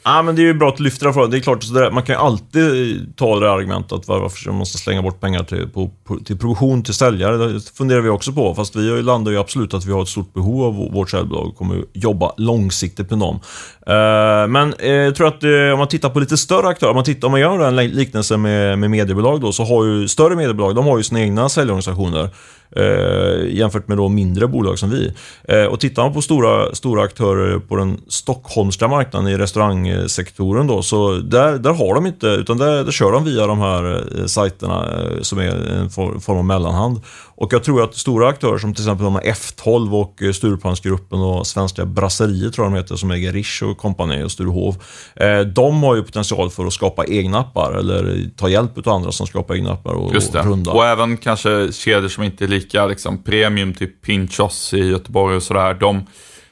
Ja, 0.07 0.23
men 0.23 0.37
det 0.37 0.43
är 0.43 0.45
ju 0.45 0.55
bra 0.55 0.69
att 0.69 0.81
lyfta 0.81 1.05
den 1.05 1.15
frågan. 1.15 1.31
Det 1.31 1.37
är 1.37 1.41
klart, 1.41 1.65
så 1.65 1.73
man 1.75 2.03
kan 2.03 2.15
ju 2.15 2.21
alltid 2.21 3.17
ta 3.17 3.41
det 3.41 3.53
argumentet 3.53 4.09
varför 4.09 4.51
man 4.51 4.59
måste 4.59 4.79
slänga 4.79 5.03
bort 5.03 5.21
pengar 5.21 5.45
till, 5.45 5.69
på, 5.69 5.91
till 6.25 6.39
provision 6.39 6.83
till 6.83 6.95
säljare. 6.95 7.37
Det 7.37 7.61
funderar 7.77 8.01
vi 8.01 8.09
också 8.09 8.33
på, 8.33 8.55
fast 8.55 8.77
vi 8.77 9.03
landar 9.03 9.33
ju 9.33 9.39
absolut 9.39 9.75
att 9.75 9.85
vi 9.85 9.93
har 9.93 10.03
ett 10.03 10.09
stort 10.09 10.35
behov 10.35 10.63
av 10.63 10.93
vårt 10.93 11.11
säljbolag 11.11 11.47
och 11.47 11.57
kommer 11.57 11.85
jobba 11.93 12.33
långsiktigt 12.37 13.11
med 13.11 13.19
dem. 13.19 13.41
Uh, 13.89 14.49
men 14.49 14.75
uh, 14.83 14.89
jag 14.89 15.15
tror 15.15 15.29
att 15.29 15.45
uh, 15.45 15.73
om 15.73 15.79
man 15.79 15.89
tittar 15.89 16.11
på 16.11 16.21
lite 16.21 16.37
större 16.37 16.69
aktörer, 16.69 16.91
om 16.91 16.97
man, 16.97 17.05
tittar, 17.05 17.29
om 17.29 17.33
man 17.33 17.41
gör 17.41 17.61
en 17.61 17.77
liknelse 17.77 18.37
med, 18.37 18.79
med 18.79 18.91
mediebolag 18.91 19.41
då, 19.41 19.53
så 19.53 19.65
har 19.65 19.85
ju 19.85 20.09
större 20.09 20.37
mediebolag, 20.37 20.75
de 20.75 20.87
har 20.87 20.97
ju 20.97 21.03
sina 21.03 21.21
egna 21.21 21.49
säljorganisationer. 21.49 22.31
Eh, 22.77 23.47
jämfört 23.49 23.89
med 23.89 23.97
då 23.97 24.09
mindre 24.09 24.49
bolag 24.49 24.79
som 24.79 24.91
vi. 24.91 25.13
Eh, 25.49 25.65
och 25.65 25.81
tittar 25.81 26.03
man 26.03 26.13
på 26.13 26.23
stora, 26.23 26.75
stora 26.75 27.03
aktörer 27.03 27.59
på 27.59 27.77
den 27.77 28.01
stockholmska 28.09 28.89
marknaden 28.89 29.29
i 29.29 29.37
restaurangsektorn 29.37 30.67
då, 30.67 30.83
så 30.83 31.13
där, 31.13 31.59
där 31.59 31.73
har 31.73 31.95
de 31.95 32.07
inte, 32.07 32.27
utan 32.27 32.59
där, 32.59 32.85
där 32.85 32.93
kör 32.93 33.13
de 33.13 33.25
via 33.25 33.47
de 33.47 33.59
här 33.59 34.03
eh, 34.19 34.27
sajterna 34.27 34.93
eh, 34.93 35.21
som 35.21 35.39
är 35.39 35.81
en 35.81 35.91
form 36.21 36.39
av 36.39 36.45
mellanhand. 36.45 37.01
Och 37.37 37.53
jag 37.53 37.65
tror 37.65 37.85
att 37.85 37.95
stora 37.95 38.29
aktörer 38.29 38.59
som 38.59 38.75
till 38.75 38.85
exempel 38.85 39.05
de 39.05 39.19
F12 39.19 40.01
och 40.01 40.23
eh, 40.23 40.33
Stureplansgruppen 40.33 41.21
och 41.21 41.47
Svenska 41.47 41.85
Brasseriet 41.85 42.55
tror 42.55 42.67
jag 42.67 42.73
de 42.73 42.77
heter, 42.79 42.97
som 42.97 43.11
äger 43.11 43.33
Rish 43.33 43.63
och 43.63 43.79
kompani 43.79 44.23
och 44.23 44.33
Sturehof. 44.33 44.77
Eh, 45.17 45.41
de 45.41 45.83
har 45.83 45.97
ju 45.97 46.03
potential 46.03 46.51
för 46.51 46.67
att 46.67 46.73
skapa 46.73 47.07
egna 47.07 47.39
appar 47.39 47.73
eller 47.79 48.31
ta 48.37 48.49
hjälp 48.49 48.87
av 48.87 48.89
andra 48.93 49.13
som 49.13 49.27
skapar 49.27 49.55
egna 49.55 49.73
appar 49.73 49.93
och, 49.93 50.15
Just 50.15 50.33
det. 50.33 50.43
runda. 50.43 50.73
Och 50.73 50.87
även 50.87 51.17
kanske 51.17 51.73
kedjor 51.73 52.09
som 52.09 52.25
inte 52.25 52.45
är 52.45 52.49
lika 52.49 52.87
liksom, 52.87 53.23
premium, 53.23 53.75
typ 53.75 54.03
Pinchos 54.03 54.75
i 54.75 54.79
Göteborg 54.79 55.37
och 55.37 55.43
sådär. 55.43 55.75
De 55.75 56.07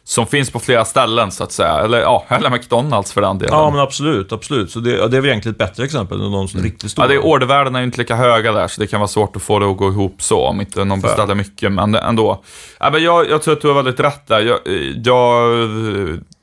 som 0.05 0.27
finns 0.27 0.51
på 0.51 0.59
flera 0.59 0.85
ställen 0.85 1.31
så 1.31 1.45
att 1.45 1.53
säga. 1.53 1.79
Eller 1.79 2.01
ja, 2.01 2.25
eller 2.29 2.51
McDonalds 2.51 3.13
för 3.13 3.21
den 3.21 3.39
delen. 3.39 3.55
Ja, 3.55 3.71
men 3.71 3.81
absolut. 3.81 4.33
absolut. 4.33 4.71
Så 4.71 4.81
det, 4.81 4.91
ja, 4.91 5.07
det 5.07 5.17
är 5.17 5.21
väl 5.21 5.31
egentligen 5.31 5.53
ett 5.53 5.59
bättre 5.59 5.85
exempel 5.85 6.21
än 6.21 6.33
de 6.33 6.49
som 6.49 6.61
är 6.61 6.65
riktigt 6.65 6.91
stora. 6.91 7.05
Ja, 7.05 7.09
det 7.09 7.15
är 7.15 7.25
ordervärdena 7.25 7.79
är 7.79 7.83
inte 7.83 7.99
lika 7.99 8.17
höga 8.17 8.53
där, 8.53 8.69
så 8.69 8.81
det 8.81 8.87
kan 8.87 9.01
vara 9.01 9.09
svårt 9.09 9.37
att 9.37 9.43
få 9.43 9.59
det 9.59 9.71
att 9.71 9.77
gå 9.77 9.89
ihop 9.89 10.23
så, 10.23 10.47
om 10.47 10.61
inte 10.61 10.85
någon 10.85 11.01
Fair. 11.01 11.11
beställer 11.11 11.35
mycket, 11.35 11.73
men 11.73 11.95
ändå. 11.95 12.45
Ja, 12.81 12.91
men 12.91 13.03
jag, 13.03 13.31
jag 13.31 13.43
tror 13.43 13.55
att 13.55 13.61
du 13.61 13.69
har 13.69 13.75
väldigt 13.75 14.01
rätt 14.01 14.27
där. 14.27 14.41
Jag, 14.41 14.59
jag 15.05 15.63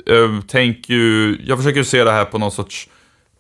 äh, 0.08 0.42
tänker 0.48 0.94
ju, 0.94 1.42
jag 1.46 1.58
försöker 1.58 1.78
ju 1.78 1.86
se 1.86 2.04
det 2.04 2.12
här 2.12 2.26
på 2.26 2.38
någon 2.38 2.52
sorts 2.52 2.90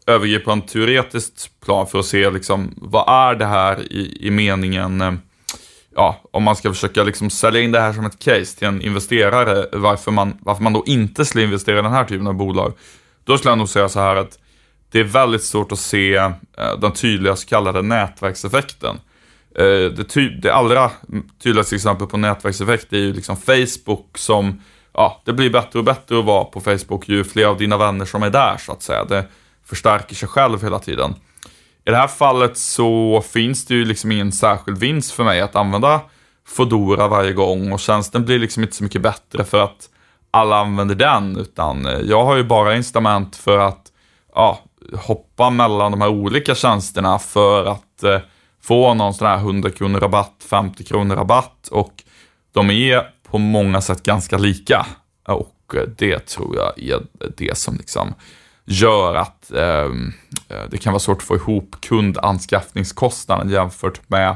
övergripande 0.07 0.67
teoretiskt 0.67 1.49
plan 1.65 1.87
för 1.87 1.99
att 1.99 2.05
se 2.05 2.29
liksom, 2.29 2.73
vad 2.77 3.09
är 3.09 3.35
det 3.35 3.45
här 3.45 3.79
i, 3.93 4.27
i 4.27 4.31
meningen, 4.31 5.01
eh, 5.01 5.13
ja, 5.99 6.21
om 6.31 6.43
man 6.43 6.55
ska 6.55 6.69
försöka 6.69 7.03
liksom 7.03 7.29
sälja 7.29 7.61
in 7.61 7.71
det 7.71 7.79
här 7.79 7.93
som 7.93 8.05
ett 8.05 8.19
case 8.19 8.57
till 8.57 8.67
en 8.67 8.81
investerare, 8.81 9.65
varför 9.71 10.11
man, 10.11 10.37
varför 10.41 10.63
man 10.63 10.73
då 10.73 10.83
inte 10.85 11.25
skulle 11.25 11.43
investera 11.43 11.79
i 11.79 11.81
den 11.81 11.91
här 11.91 12.05
typen 12.05 12.27
av 12.27 12.33
bolag. 12.33 12.73
Då 13.23 13.37
skulle 13.37 13.51
jag 13.51 13.57
nog 13.57 13.69
säga 13.69 13.89
så 13.89 13.99
här 13.99 14.15
att 14.15 14.39
det 14.91 14.99
är 14.99 15.03
väldigt 15.03 15.43
svårt 15.43 15.71
att 15.71 15.79
se 15.79 16.15
eh, 16.15 16.79
den 16.81 16.91
tydliga 16.91 17.35
så 17.35 17.47
kallade 17.47 17.81
nätverkseffekten. 17.81 18.95
Eh, 19.55 19.65
det, 19.65 20.03
ty 20.03 20.29
det 20.29 20.53
allra 20.53 20.91
tydligaste 21.43 21.75
exemplet 21.75 22.09
på 22.09 22.17
nätverkseffekt 22.17 22.93
är 22.93 22.97
ju 22.97 23.13
liksom 23.13 23.37
Facebook 23.37 24.17
som, 24.17 24.61
ja, 24.93 25.21
det 25.25 25.33
blir 25.33 25.49
bättre 25.49 25.79
och 25.79 25.85
bättre 25.85 26.19
att 26.19 26.25
vara 26.25 26.45
på 26.45 26.61
Facebook 26.61 27.09
ju 27.09 27.23
fler 27.23 27.45
av 27.45 27.57
dina 27.57 27.77
vänner 27.77 28.05
som 28.05 28.23
är 28.23 28.29
där 28.29 28.57
så 28.57 28.71
att 28.71 28.81
säga. 28.81 29.05
Det 29.05 29.25
förstärker 29.65 30.15
sig 30.15 30.27
själv 30.27 30.63
hela 30.63 30.79
tiden. 30.79 31.15
I 31.89 31.91
det 31.91 31.97
här 31.97 32.07
fallet 32.07 32.57
så 32.57 33.21
finns 33.21 33.65
det 33.65 33.73
ju 33.73 33.85
liksom 33.85 34.11
ingen 34.11 34.31
särskild 34.31 34.77
vinst 34.77 35.11
för 35.11 35.23
mig 35.23 35.41
att 35.41 35.55
använda 35.55 36.01
Fodora 36.47 37.07
varje 37.07 37.33
gång 37.33 37.71
och 37.71 37.79
tjänsten 37.79 38.25
blir 38.25 38.39
liksom 38.39 38.63
inte 38.63 38.75
så 38.75 38.83
mycket 38.83 39.01
bättre 39.01 39.43
för 39.43 39.63
att 39.63 39.89
alla 40.31 40.57
använder 40.57 40.95
den 40.95 41.37
utan 41.37 41.85
eh, 41.85 41.99
jag 41.99 42.25
har 42.25 42.35
ju 42.35 42.43
bara 42.43 42.75
incitament 42.75 43.35
för 43.35 43.57
att 43.57 43.91
ja, 44.35 44.59
hoppa 44.93 45.49
mellan 45.49 45.91
de 45.91 46.01
här 46.01 46.09
olika 46.09 46.55
tjänsterna 46.55 47.19
för 47.19 47.65
att 47.65 48.03
eh, 48.03 48.19
få 48.61 48.93
någon 48.93 49.13
sån 49.13 49.27
här 49.27 49.37
100 49.37 49.69
kronor 49.69 49.99
rabatt, 49.99 50.45
50 50.49 50.83
kronor 50.83 51.15
rabatt 51.15 51.67
och 51.71 52.03
de 52.53 52.69
är 52.69 53.09
på 53.31 53.37
många 53.37 53.81
sätt 53.81 54.03
ganska 54.03 54.37
lika. 54.37 54.85
Och 55.27 55.75
eh, 55.75 55.81
det 55.97 56.19
tror 56.19 56.55
jag 56.55 56.79
är 56.79 56.99
det 57.37 57.57
som 57.57 57.75
liksom 57.77 58.13
gör 58.69 59.15
att 59.15 59.51
ehm, 59.51 60.13
eh, 60.49 60.63
det 60.71 60.77
kan 60.77 60.93
vara 60.93 60.99
svårt 60.99 61.17
att 61.17 61.23
få 61.23 61.35
ihop 61.35 61.75
kundanskaffningskostnaden 61.81 63.49
jämfört 63.49 64.09
med 64.09 64.35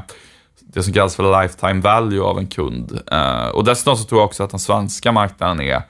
det 0.60 0.82
som 0.82 0.92
kallas 0.92 1.16
för 1.16 1.42
lifetime 1.42 1.80
value 1.80 2.22
av 2.22 2.38
en 2.38 2.46
kund. 2.46 3.00
Eh, 3.12 3.48
och 3.48 3.64
dessutom 3.64 3.96
så 3.96 4.04
tror 4.04 4.20
jag 4.20 4.26
också 4.26 4.42
att 4.42 4.50
den 4.50 4.60
svenska 4.60 5.12
marknaden 5.12 5.60
är 5.60 5.82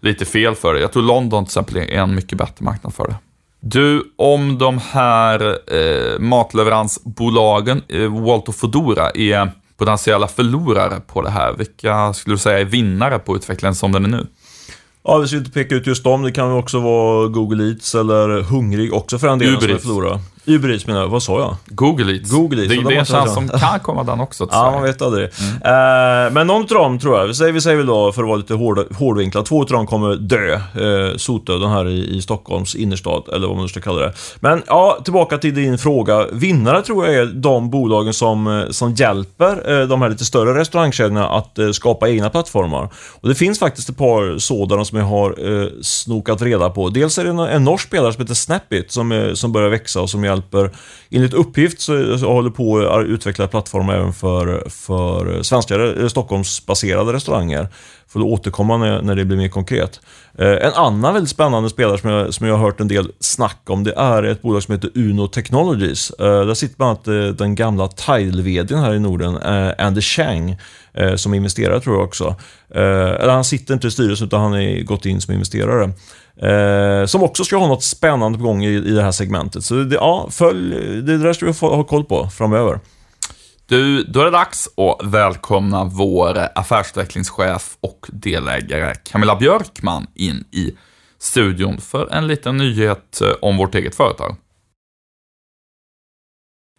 lite 0.00 0.24
fel 0.24 0.54
för 0.54 0.74
det. 0.74 0.80
Jag 0.80 0.92
tror 0.92 1.02
London 1.02 1.44
till 1.44 1.48
exempel 1.48 1.76
är 1.76 1.88
en 1.88 2.14
mycket 2.14 2.38
bättre 2.38 2.64
marknad 2.64 2.94
för 2.94 3.06
det. 3.08 3.16
Du, 3.60 4.12
om 4.16 4.58
de 4.58 4.78
här 4.78 5.58
eh, 5.74 6.18
matleveransbolagen, 6.18 7.82
eh, 7.88 8.24
Walt 8.24 8.48
och 8.48 8.54
Foodora, 8.54 9.10
är 9.10 9.50
potentiella 9.76 10.28
förlorare 10.28 11.00
på 11.06 11.22
det 11.22 11.30
här, 11.30 11.52
vilka 11.52 12.12
skulle 12.12 12.34
du 12.34 12.38
säga 12.38 12.60
är 12.60 12.64
vinnare 12.64 13.18
på 13.18 13.36
utvecklingen 13.36 13.74
som 13.74 13.92
den 13.92 14.04
är 14.04 14.08
nu? 14.08 14.26
Ja, 15.02 15.18
vi 15.18 15.28
ska 15.28 15.36
inte 15.36 15.50
peka 15.50 15.74
ut 15.74 15.86
just 15.86 16.04
dem. 16.04 16.22
Det 16.22 16.32
kan 16.32 16.52
också 16.52 16.80
vara 16.80 17.28
Google 17.28 17.70
Eats 17.70 17.94
eller 17.94 18.42
Hungrig 18.42 18.94
också 18.94 19.18
för 19.18 19.28
en 19.28 19.38
del 19.38 19.48
Uber 19.48 19.60
som 19.60 19.70
är 19.70 19.78
förlorare. 19.78 20.20
Uber 20.48 20.70
Eats 20.70 20.86
menar 20.86 21.00
jag. 21.00 21.08
Vad 21.08 21.22
sa 21.22 21.40
jag? 21.40 21.56
Google 21.66 22.12
Eats. 22.12 22.30
Google 22.30 22.62
Eats, 22.62 22.68
Det, 22.68 22.74
det 22.76 22.82
de 22.82 22.86
är 22.86 22.90
en 22.90 22.96
jag 22.96 23.06
chans 23.06 23.34
som 23.34 23.48
kan 23.48 23.80
komma 23.80 24.04
den 24.04 24.20
också. 24.20 24.46
till 24.46 24.54
Ja, 24.56 24.70
man 24.70 24.82
vet 24.82 25.02
aldrig. 25.02 25.24
Eh, 25.24 26.32
men 26.32 26.46
någon 26.46 26.62
av 26.62 26.68
dem 26.68 26.98
tror 26.98 27.18
jag, 27.18 27.26
vi 27.26 27.34
säger, 27.34 27.52
vi 27.52 27.60
säger 27.60 27.76
väl 27.76 27.86
då 27.86 28.12
för 28.12 28.22
att 28.22 28.28
vara 28.28 28.36
lite 28.36 28.54
hård, 28.54 28.86
hårdvinklad, 28.96 29.44
två 29.44 29.60
av 29.60 29.66
dem 29.66 29.86
kommer 29.86 30.14
dö. 30.16 30.54
Eh, 30.54 31.16
sotdöden 31.16 31.70
här 31.70 31.88
i, 31.88 32.16
i 32.16 32.22
Stockholms 32.22 32.74
innerstad, 32.74 33.22
eller 33.32 33.46
vad 33.46 33.56
man 33.56 33.64
nu 33.64 33.68
ska 33.68 33.80
kalla 33.80 34.00
det. 34.00 34.12
Men 34.40 34.62
ja, 34.66 34.98
tillbaka 35.04 35.38
till 35.38 35.54
din 35.54 35.78
fråga. 35.78 36.26
Vinnare 36.32 36.82
tror 36.82 37.06
jag 37.06 37.14
är 37.14 37.26
de 37.26 37.70
bolagen 37.70 38.14
som, 38.14 38.46
eh, 38.46 38.70
som 38.70 38.94
hjälper 38.94 39.80
eh, 39.80 39.86
de 39.88 40.02
här 40.02 40.08
lite 40.08 40.24
större 40.24 40.60
restaurangkedjorna 40.60 41.28
att 41.28 41.58
eh, 41.58 41.70
skapa 41.70 42.08
egna 42.08 42.30
plattformar. 42.30 42.88
Och 43.20 43.28
det 43.28 43.34
finns 43.34 43.58
faktiskt 43.58 43.88
ett 43.88 43.96
par 43.98 44.38
sådana 44.38 44.84
som 44.84 44.98
jag 44.98 45.04
har 45.04 45.60
eh, 45.62 45.68
snokat 45.82 46.42
reda 46.42 46.70
på. 46.70 46.88
Dels 46.88 47.18
är 47.18 47.24
det 47.24 47.30
en, 47.30 47.38
en 47.38 47.64
norsk 47.64 47.86
spelare 47.86 48.12
som 48.12 48.22
heter 48.22 48.34
Snapit 48.34 48.92
som, 48.92 49.32
som 49.34 49.52
börjar 49.52 49.68
växa 49.68 50.00
och 50.00 50.10
som 50.10 50.24
hjälper, 50.38 50.70
enligt 51.10 51.34
uppgift 51.34 51.80
så, 51.80 52.18
så 52.18 52.32
håller 52.32 52.50
på 52.50 52.78
att 52.78 53.06
utveckla 53.06 53.48
plattformar 53.48 53.94
även 53.94 54.12
för, 54.12 54.68
för 54.68 55.42
svenska, 55.42 55.74
eh, 55.74 56.08
Stockholmsbaserade 56.08 57.12
restauranger. 57.12 57.68
Får 58.08 58.22
återkomma 58.22 58.76
när, 58.76 59.02
när 59.02 59.16
det 59.16 59.24
blir 59.24 59.36
mer 59.36 59.48
konkret. 59.48 60.00
Eh, 60.38 60.48
en 60.48 60.72
annan 60.72 61.14
väldigt 61.14 61.30
spännande 61.30 61.70
spelare 61.70 61.98
som 61.98 62.10
jag, 62.10 62.34
som 62.34 62.46
jag 62.46 62.56
har 62.56 62.64
hört 62.64 62.80
en 62.80 62.88
del 62.88 63.12
snack 63.20 63.62
om, 63.66 63.84
det 63.84 63.94
är 63.96 64.22
ett 64.22 64.42
bolag 64.42 64.62
som 64.62 64.74
heter 64.74 64.90
Uno 64.94 65.26
Technologies. 65.26 66.10
Eh, 66.10 66.46
där 66.46 66.54
sitter 66.54 66.76
bland 66.76 66.90
annat 67.08 67.38
den 67.38 67.54
gamla 67.54 67.88
Tile-vdn 67.88 68.78
här 68.78 68.94
i 68.94 69.00
Norden, 69.00 69.38
Andy 69.78 70.00
Chang, 70.00 70.56
som 71.16 71.34
investerare 71.34 71.80
tror 71.80 71.96
jag 71.96 72.04
också. 72.04 72.36
Eller 72.74 73.28
han 73.28 73.44
sitter 73.44 73.74
inte 73.74 73.86
i 73.86 73.90
styrelsen 73.90 74.26
utan 74.26 74.40
han 74.40 74.52
har 74.52 74.84
gått 74.84 75.06
in 75.06 75.20
som 75.20 75.34
investerare. 75.34 75.92
Eh, 76.42 77.06
som 77.06 77.22
också 77.22 77.44
ska 77.44 77.56
ha 77.56 77.66
något 77.66 77.84
spännande 77.84 78.38
på 78.38 78.44
gång 78.44 78.64
i, 78.64 78.68
i 78.68 78.90
det 78.90 79.02
här 79.02 79.12
segmentet. 79.12 79.64
Så 79.64 79.74
det, 79.74 79.94
ja, 79.94 80.28
följ, 80.30 81.02
det 81.02 81.18
där 81.18 81.32
ska 81.32 81.46
vi 81.46 81.52
få 81.52 81.76
ha 81.76 81.84
koll 81.84 82.04
på 82.04 82.28
framöver. 82.28 82.80
Du, 83.66 84.02
då 84.04 84.20
är 84.20 84.24
det 84.24 84.30
dags 84.30 84.68
att 84.76 85.06
välkomna 85.06 85.84
vår 85.84 86.38
affärsutvecklingschef 86.54 87.76
och 87.80 88.06
delägare 88.12 88.94
Camilla 88.94 89.36
Björkman 89.36 90.06
in 90.14 90.44
i 90.50 90.76
studion 91.18 91.80
för 91.80 92.12
en 92.12 92.26
liten 92.26 92.56
nyhet 92.56 93.20
eh, 93.20 93.32
om 93.42 93.56
vårt 93.56 93.74
eget 93.74 93.94
företag. 93.94 94.36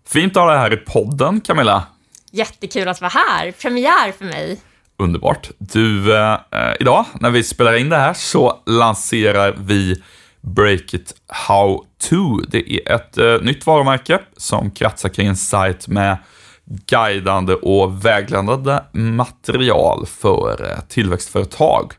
Fint 0.07 0.37
att 0.37 0.43
ha 0.43 0.51
dig 0.51 0.59
här 0.59 0.73
i 0.73 0.77
podden, 0.77 1.41
Camilla. 1.41 1.83
Jättekul 2.31 2.87
att 2.87 3.01
vara 3.01 3.11
här. 3.11 3.51
Premiär 3.51 4.11
för 4.11 4.25
mig. 4.25 4.59
Underbart. 4.99 5.49
Du, 5.57 6.15
eh, 6.15 6.33
eh, 6.33 6.73
idag 6.79 7.05
när 7.19 7.29
vi 7.29 7.43
spelar 7.43 7.75
in 7.75 7.89
det 7.89 7.97
här 7.97 8.13
så 8.13 8.59
lanserar 8.65 9.55
vi 9.59 10.01
Breakit 10.41 11.13
How 11.27 11.85
To. 12.09 12.41
Det 12.47 12.71
är 12.71 12.95
ett 12.95 13.17
eh, 13.17 13.41
nytt 13.41 13.65
varumärke 13.65 14.19
som 14.38 14.71
kretsar 14.71 15.09
kring 15.09 15.27
en 15.27 15.35
sajt 15.35 15.88
med 15.88 16.17
guidande 16.88 17.53
och 17.53 18.05
vägledande 18.05 18.79
material 18.91 20.05
för 20.05 20.71
eh, 20.71 20.79
tillväxtföretag. 20.88 21.93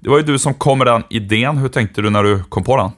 Det 0.00 0.08
var 0.08 0.16
ju 0.16 0.24
du 0.24 0.38
som 0.38 0.54
kom 0.54 0.78
med 0.78 0.86
den 0.86 1.02
idén. 1.10 1.56
Hur 1.56 1.68
tänkte 1.68 2.02
du 2.02 2.10
när 2.10 2.22
du 2.22 2.44
kom 2.44 2.64
på 2.64 2.76
den? 2.76 2.90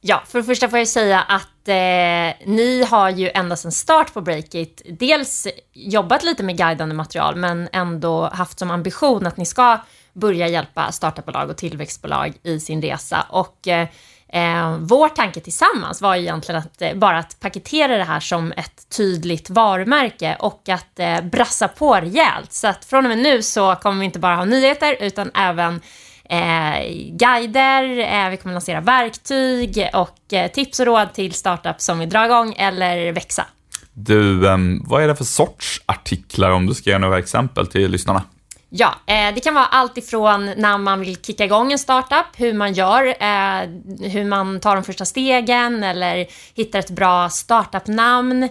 Ja, 0.00 0.22
för 0.26 0.38
det 0.38 0.44
första 0.44 0.68
får 0.68 0.78
jag 0.78 0.88
säga 0.88 1.20
att 1.20 1.68
eh, 1.68 2.48
ni 2.48 2.86
har 2.90 3.10
ju 3.10 3.30
ända 3.34 3.56
sedan 3.56 3.72
start 3.72 4.14
på 4.14 4.20
Breakit 4.20 4.82
dels 4.84 5.46
jobbat 5.72 6.24
lite 6.24 6.42
med 6.42 6.58
guidande 6.58 6.94
material, 6.94 7.36
men 7.36 7.68
ändå 7.72 8.28
haft 8.32 8.58
som 8.58 8.70
ambition 8.70 9.26
att 9.26 9.36
ni 9.36 9.46
ska 9.46 9.78
börja 10.12 10.48
hjälpa 10.48 10.92
startupbolag 10.92 11.50
och 11.50 11.56
tillväxtbolag 11.56 12.32
i 12.42 12.60
sin 12.60 12.82
resa. 12.82 13.26
Och 13.28 13.68
eh, 13.68 13.88
eh, 14.28 14.76
vår 14.80 15.08
tanke 15.08 15.40
tillsammans 15.40 16.00
var 16.00 16.16
ju 16.16 16.22
egentligen 16.22 16.60
att 16.60 16.82
eh, 16.82 16.94
bara 16.94 17.18
att 17.18 17.40
paketera 17.40 17.96
det 17.96 18.04
här 18.04 18.20
som 18.20 18.52
ett 18.52 18.88
tydligt 18.96 19.50
varumärke 19.50 20.36
och 20.38 20.68
att 20.68 20.98
eh, 20.98 21.20
brassa 21.20 21.68
på 21.68 21.94
rejält. 21.94 22.52
Så 22.52 22.68
att 22.68 22.84
från 22.84 23.04
och 23.04 23.08
med 23.08 23.18
nu 23.18 23.42
så 23.42 23.74
kommer 23.74 23.98
vi 23.98 24.04
inte 24.04 24.18
bara 24.18 24.36
ha 24.36 24.44
nyheter 24.44 24.96
utan 25.00 25.30
även 25.34 25.80
eh, 26.28 26.80
guider, 27.10 27.98
eh, 27.98 28.30
vi 28.30 28.36
kommer 28.36 28.52
lansera 28.52 28.80
verktyg 28.80 29.88
och 29.94 30.32
eh, 30.32 30.50
tips 30.50 30.80
och 30.80 30.86
råd 30.86 31.12
till 31.12 31.32
startups 31.32 31.84
som 31.84 31.98
vill 31.98 32.08
dra 32.08 32.24
igång 32.24 32.54
eller 32.58 33.12
växa. 33.12 33.46
Du, 33.92 34.48
eh, 34.48 34.56
vad 34.84 35.02
är 35.02 35.08
det 35.08 35.16
för 35.16 35.24
sorts 35.24 35.82
artiklar 35.86 36.50
om 36.50 36.66
du 36.66 36.74
ska 36.74 36.90
ge 36.90 36.98
några 36.98 37.18
exempel 37.18 37.66
till 37.66 37.90
lyssnarna? 37.90 38.22
Ja, 38.70 38.94
eh, 39.06 39.34
det 39.34 39.40
kan 39.40 39.54
vara 39.54 39.66
allt 39.66 39.98
ifrån 39.98 40.52
när 40.56 40.78
man 40.78 41.00
vill 41.00 41.16
kicka 41.16 41.44
igång 41.44 41.72
en 41.72 41.78
startup, 41.78 42.26
hur 42.36 42.52
man 42.52 42.72
gör, 42.72 43.06
eh, 43.06 43.68
hur 44.10 44.24
man 44.24 44.60
tar 44.60 44.74
de 44.74 44.84
första 44.84 45.04
stegen 45.04 45.82
eller 45.84 46.26
hittar 46.54 46.78
ett 46.78 46.90
bra 46.90 47.28
startupnamn 47.28 48.48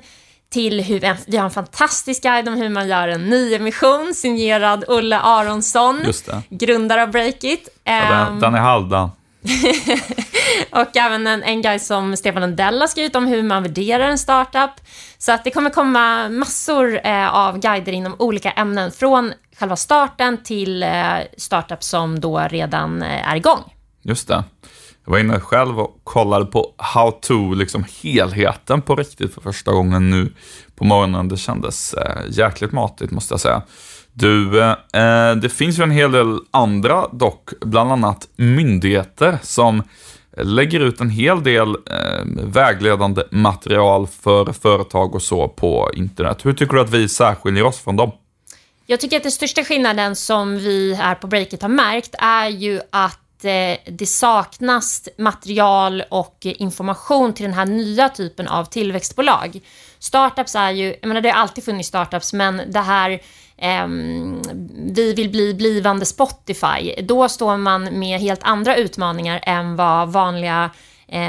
till 0.49 0.81
hur, 0.83 1.15
vi 1.31 1.37
har 1.37 1.45
en 1.45 1.51
fantastisk 1.51 2.23
guide 2.23 2.47
om 2.47 2.53
hur 2.55 2.69
man 2.69 2.87
gör 2.87 3.07
en 3.07 3.29
nyemission 3.29 4.13
signerad 4.13 4.83
Olle 4.87 5.19
Aronsson, 5.19 5.99
grundare 6.49 7.03
av 7.03 7.11
Breakit. 7.11 7.69
Ja, 7.83 7.91
Ehm, 7.91 8.25
den, 8.25 8.39
den 8.39 8.55
är 8.55 8.59
halvdan. 8.71 9.11
och 10.71 10.97
även 10.97 11.27
en, 11.27 11.43
en 11.43 11.61
guide 11.61 11.81
som 11.81 12.17
Stefan 12.17 12.41
Lundell 12.41 12.79
har 12.79 12.87
skrivit 12.87 13.15
om 13.15 13.27
hur 13.27 13.43
man 13.43 13.63
värderar 13.63 14.09
en 14.09 14.17
startup. 14.17 14.71
Så 15.17 15.31
att 15.31 15.43
det 15.43 15.51
kommer 15.51 15.69
komma 15.69 16.29
massor 16.29 16.99
eh, 17.03 17.35
av 17.35 17.59
guider 17.59 17.91
inom 17.91 18.15
olika 18.19 18.51
ämnen, 18.51 18.91
från 18.91 19.33
själva 19.59 19.75
starten 19.75 20.43
till 20.43 20.83
eh, 20.83 21.15
startups 21.37 21.87
som 21.87 22.19
då 22.19 22.39
redan 22.39 23.01
eh, 23.03 23.31
är 23.31 23.35
igång. 23.35 23.59
Just 24.01 24.27
det. 24.27 24.43
Jag 25.07 25.11
var 25.11 25.19
inne 25.19 25.39
själv 25.39 25.79
och 25.79 25.99
kollade 26.03 26.45
på 26.45 26.73
how 26.77 27.11
to, 27.11 27.53
liksom 27.53 27.85
helheten 28.03 28.81
på 28.81 28.95
riktigt 28.95 29.33
för 29.33 29.41
första 29.41 29.71
gången 29.71 30.09
nu 30.09 30.31
på 30.75 30.85
morgonen. 30.85 31.27
Det 31.27 31.37
kändes 31.37 31.93
eh, 31.93 32.21
jäkligt 32.29 32.71
matigt 32.71 33.11
måste 33.11 33.33
jag 33.33 33.41
säga. 33.41 33.61
Du, 34.13 34.61
eh, 34.61 34.69
eh, 34.93 35.35
det 35.35 35.49
finns 35.49 35.79
ju 35.79 35.83
en 35.83 35.91
hel 35.91 36.11
del 36.11 36.39
andra 36.51 37.07
dock, 37.07 37.49
bland 37.61 37.91
annat 37.91 38.27
myndigheter 38.35 39.37
som 39.41 39.83
lägger 40.37 40.79
ut 40.79 41.01
en 41.01 41.09
hel 41.09 41.43
del 41.43 41.69
eh, 41.69 42.25
vägledande 42.43 43.23
material 43.31 44.07
för 44.07 44.53
företag 44.53 45.15
och 45.15 45.21
så 45.21 45.47
på 45.47 45.91
internet. 45.93 46.45
Hur 46.45 46.53
tycker 46.53 46.73
du 46.73 46.81
att 46.81 46.89
vi 46.89 47.09
särskiljer 47.09 47.63
oss 47.63 47.79
från 47.79 47.95
dem? 47.95 48.11
Jag 48.85 48.99
tycker 48.99 49.17
att 49.17 49.23
den 49.23 49.31
största 49.31 49.63
skillnaden 49.63 50.15
som 50.15 50.57
vi 50.57 50.93
här 50.93 51.15
på 51.15 51.27
Breakit 51.27 51.61
har 51.61 51.69
märkt 51.69 52.15
är 52.19 52.47
ju 52.47 52.81
att 52.89 53.19
att 53.37 53.45
eh, 53.45 53.93
det 53.93 54.05
saknas 54.05 55.09
material 55.17 56.03
och 56.09 56.37
information 56.41 57.33
till 57.33 57.45
den 57.45 57.53
här 57.53 57.65
nya 57.65 58.09
typen 58.09 58.47
av 58.47 58.65
tillväxtbolag. 58.65 59.59
Startups 59.99 60.55
är 60.55 60.71
ju, 60.71 60.95
jag 61.01 61.07
menar 61.07 61.21
det 61.21 61.29
har 61.29 61.41
alltid 61.41 61.63
funnits 61.63 61.89
startups, 61.89 62.33
men 62.33 62.61
det 62.67 62.79
här 62.79 63.11
eh, 63.57 63.87
vi 64.93 65.13
vill 65.15 65.29
bli 65.29 65.53
blivande 65.53 66.05
Spotify, 66.05 67.01
då 67.03 67.29
står 67.29 67.57
man 67.57 67.99
med 67.99 68.19
helt 68.19 68.43
andra 68.43 68.75
utmaningar 68.75 69.39
än 69.43 69.75
vad 69.75 70.09
vanliga 70.09 70.71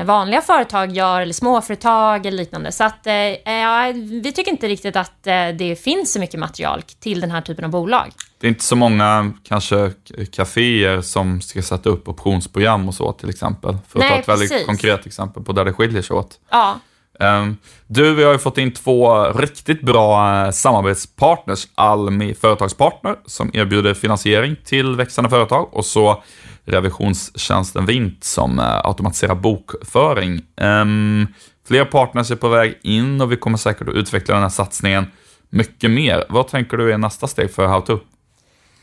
vanliga 0.05 0.41
företag 0.41 0.93
gör, 0.93 1.21
eller 1.21 1.33
småföretag 1.33 2.27
eller 2.27 2.39
liknande. 2.39 2.73
Så 2.73 2.85
att, 2.85 3.07
eh, 3.07 3.15
ja, 3.53 3.93
vi 3.95 4.33
tycker 4.33 4.51
inte 4.51 4.69
riktigt 4.69 4.97
att 4.97 5.27
eh, 5.27 5.49
det 5.59 5.83
finns 5.83 6.13
så 6.13 6.21
mycket 6.21 6.41
material 6.41 6.83
till 7.01 7.21
den 7.21 7.31
här 7.31 7.41
typen 7.41 7.65
av 7.65 7.71
bolag. 7.71 8.13
Det 8.41 8.47
är 8.47 8.49
inte 8.49 8.65
så 8.65 8.77
många 8.77 9.33
kanske 9.45 9.93
kaféer 10.33 11.01
som 11.01 11.41
ska 11.41 11.63
sätta 11.63 11.89
upp 11.89 12.09
optionsprogram 12.09 12.89
och 12.89 12.95
så 12.95 13.13
till 13.13 13.29
exempel. 13.29 13.77
För 13.89 13.99
att 13.99 14.05
Nej, 14.05 14.11
ta 14.11 14.19
ett 14.19 14.27
precis. 14.27 14.51
väldigt 14.51 14.67
konkret 14.67 15.07
exempel 15.07 15.43
på 15.43 15.53
där 15.53 15.65
det 15.65 15.73
skiljer 15.73 16.03
sig 16.03 16.17
åt. 16.17 16.41
Ja, 16.51 16.79
Um, 17.21 17.57
du, 17.87 18.15
vi 18.15 18.25
har 18.25 18.33
ju 18.33 18.39
fått 18.39 18.59
in 18.59 18.73
två 18.73 19.25
riktigt 19.25 19.83
bra 19.83 20.53
samarbetspartners. 20.53 21.69
Almi 21.75 22.35
Företagspartner 22.35 23.17
som 23.27 23.51
erbjuder 23.55 23.95
finansiering 23.95 24.57
till 24.65 24.97
växande 24.97 25.31
företag 25.31 25.69
och 25.73 25.85
så 25.85 26.23
revisionstjänsten 26.69 27.87
Vint 27.87 28.25
som 28.25 28.59
uh, 28.59 28.81
automatiserar 28.85 29.35
bokföring. 29.35 30.41
Um, 30.57 31.27
fler 31.69 31.85
partners 31.85 32.31
är 32.31 32.37
på 32.37 32.49
väg 32.49 32.79
in 32.83 33.21
och 33.21 33.33
vi 33.33 33.37
kommer 33.37 33.59
säkert 33.59 33.89
att 33.89 33.95
utveckla 33.95 34.35
den 34.35 34.43
här 34.43 34.51
satsningen 34.51 35.07
mycket 35.51 35.91
mer. 35.91 36.25
Vad 36.29 36.49
tänker 36.49 36.77
du 36.77 36.93
är 36.93 36.99
nästa 36.99 37.27
steg 37.27 37.55
för 37.55 37.67
HowTo? 37.67 37.99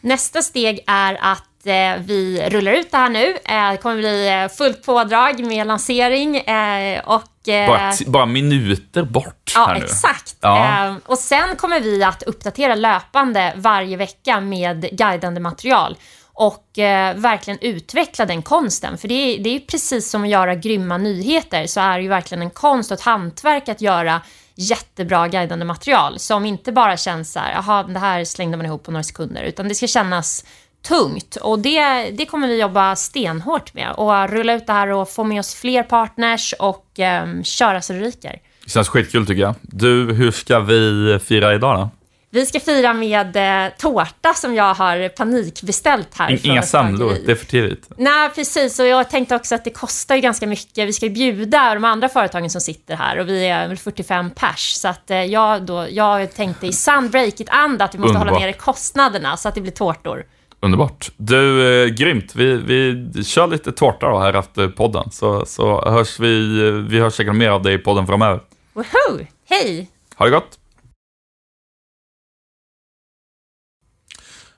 Nästa 0.02 0.42
steg 0.42 0.84
är 0.88 1.18
att 1.22 1.66
eh, 1.66 2.04
vi 2.06 2.50
rullar 2.50 2.72
ut 2.72 2.92
det 2.92 2.98
här 2.98 3.10
nu. 3.10 3.26
Eh, 3.46 3.72
det 3.72 3.78
kommer 3.82 3.96
bli 3.96 4.28
eh, 4.44 4.48
fullt 4.58 4.86
pådrag 4.86 5.46
med 5.46 5.68
lansering 5.68 6.38
eh, 6.38 7.02
och... 7.06 7.50
eh, 7.50 7.68
Bara, 7.68 7.94
bara 8.08 8.26
minuter 8.26 9.04
bort 9.04 9.52
Ja, 9.56 9.76
exakt. 9.76 10.36
Ja. 10.42 10.88
Eh, 10.88 10.96
och 11.06 11.18
sen 11.18 11.56
kommer 11.56 11.80
vi 11.80 12.04
att 12.04 12.24
uppdatera 12.24 12.76
löpande 12.76 13.54
varje 13.56 13.98
vecka 13.98 14.42
med 14.42 14.98
guidande 14.98 15.42
material 15.42 15.98
och 16.36 16.80
eh, 16.80 17.16
verkligen 17.16 17.60
utveckla 17.62 18.26
den 18.26 18.42
konsten. 18.42 18.98
För 18.98 19.08
det 19.08 19.14
är, 19.14 19.44
det 19.44 19.50
är 19.50 19.60
precis 19.60 20.10
som 20.10 20.24
att 20.24 20.30
göra 20.30 20.56
grymma 20.56 20.98
nyheter, 20.98 21.68
så 21.68 21.80
är 21.80 21.98
det 21.98 22.04
ju 22.04 22.10
verkligen 22.10 22.42
en 22.42 22.50
konst 22.50 22.92
och 22.92 22.98
ett 22.98 23.04
hantverk 23.04 23.70
att 23.70 23.82
göra 23.82 24.22
jättebra 24.56 25.28
guidande 25.28 25.66
material 25.66 26.20
som 26.20 26.46
inte 26.46 26.72
bara 26.72 26.98
känns 26.98 27.34
så 27.34 27.40
här, 27.40 27.54
jaha, 27.54 27.84
det 27.84 28.00
här 28.00 28.26
slängde 28.26 28.58
man 28.58 28.66
ihop 28.66 28.84
på 28.84 28.92
några 28.92 29.04
sekunder, 29.04 29.44
utan 29.44 29.68
det 29.68 29.76
ska 29.76 29.88
kännas 29.88 30.46
tungt 30.88 31.36
och 31.36 31.60
det, 31.60 32.12
det 32.12 32.26
kommer 32.26 32.48
vi 32.48 32.62
jobba 32.62 32.96
stenhårt 32.96 33.74
med 33.74 33.92
och 33.92 34.30
rulla 34.30 34.54
ut 34.54 34.68
det 34.68 34.74
här 34.74 34.88
och 34.88 35.10
få 35.10 35.24
med 35.24 35.40
oss 35.40 35.56
fler 35.56 35.84
partners 35.84 36.54
och 36.60 37.00
eh, 37.00 37.42
köra 37.44 37.82
så 37.82 37.94
det 37.94 38.00
ryker. 38.00 38.40
Det 38.64 38.72
känns 38.72 38.90
skitkul 38.90 39.28
tycker 39.28 39.42
jag. 39.42 39.56
Du, 39.62 40.14
hur 40.14 40.32
ska 40.32 40.60
vi 40.60 41.20
fira 41.20 41.56
idag 41.56 41.80
då? 41.80 41.90
Vi 42.36 42.46
ska 42.46 42.60
fira 42.60 42.94
med 42.94 43.36
eh, 43.36 43.72
tårta 43.78 44.34
som 44.34 44.56
jag 44.56 44.74
har 44.74 45.10
panikbeställt 45.10 46.18
här. 46.18 46.46
Inga 46.46 46.64
bageri. 46.72 47.24
det 47.26 47.32
är 47.32 47.36
för 47.36 47.46
tidigt. 47.46 47.90
Nej, 47.98 48.30
precis. 48.30 48.80
Och 48.80 48.86
jag 48.86 49.10
tänkte 49.10 49.36
också 49.36 49.56
att 49.56 49.64
det 49.64 49.70
kostar 49.70 50.16
ju 50.16 50.22
ganska 50.22 50.48
mycket. 50.48 50.88
Vi 50.88 50.94
ska 50.94 51.06
ju 51.06 51.12
bjuda 51.12 51.74
de 51.74 51.86
andra 51.86 52.10
företagen 52.10 52.50
som 52.50 52.62
sitter 52.62 52.96
här 52.96 53.20
och 53.20 53.30
vi 53.30 53.48
är 53.48 53.68
väl 53.68 53.78
45 53.78 54.32
pers. 54.32 54.74
Så 54.74 54.88
att 54.88 55.12
eh, 55.12 55.24
jag, 55.24 55.62
då, 55.62 55.88
jag 55.90 56.34
tänkte 56.34 56.68
i 56.68 56.74
sann 56.74 57.10
breakit-anda 57.10 57.86
att 57.86 57.96
vi 57.96 58.00
måste 58.00 58.18
hålla 58.18 58.32
Underbart. 58.32 58.42
nere 58.42 58.54
kostnaderna 58.54 59.38
så 59.38 59.50
att 59.50 59.56
det 59.56 59.62
blir 59.62 59.72
tårtor. 59.72 60.26
Underbart. 60.60 61.12
Du, 61.18 61.84
eh, 61.84 61.90
grymt. 61.90 62.36
Vi, 62.36 62.56
vi 62.56 63.24
kör 63.24 63.48
lite 63.48 63.72
tårta 63.72 64.10
då 64.10 64.20
här 64.20 64.34
efter 64.34 64.68
podden, 64.68 65.12
så, 65.12 65.46
så 65.46 65.90
hörs 65.90 66.20
vi, 66.20 66.72
vi 66.90 67.00
hörs 67.00 67.14
säkert 67.14 67.36
mer 67.36 67.50
av 67.50 67.62
dig 67.64 67.74
i 67.74 67.78
podden 67.78 68.08
framöver. 68.08 68.40
Woho! 68.74 69.26
Hej! 69.50 69.90
Ha 70.16 70.26
det 70.26 70.32
gott! 70.32 70.60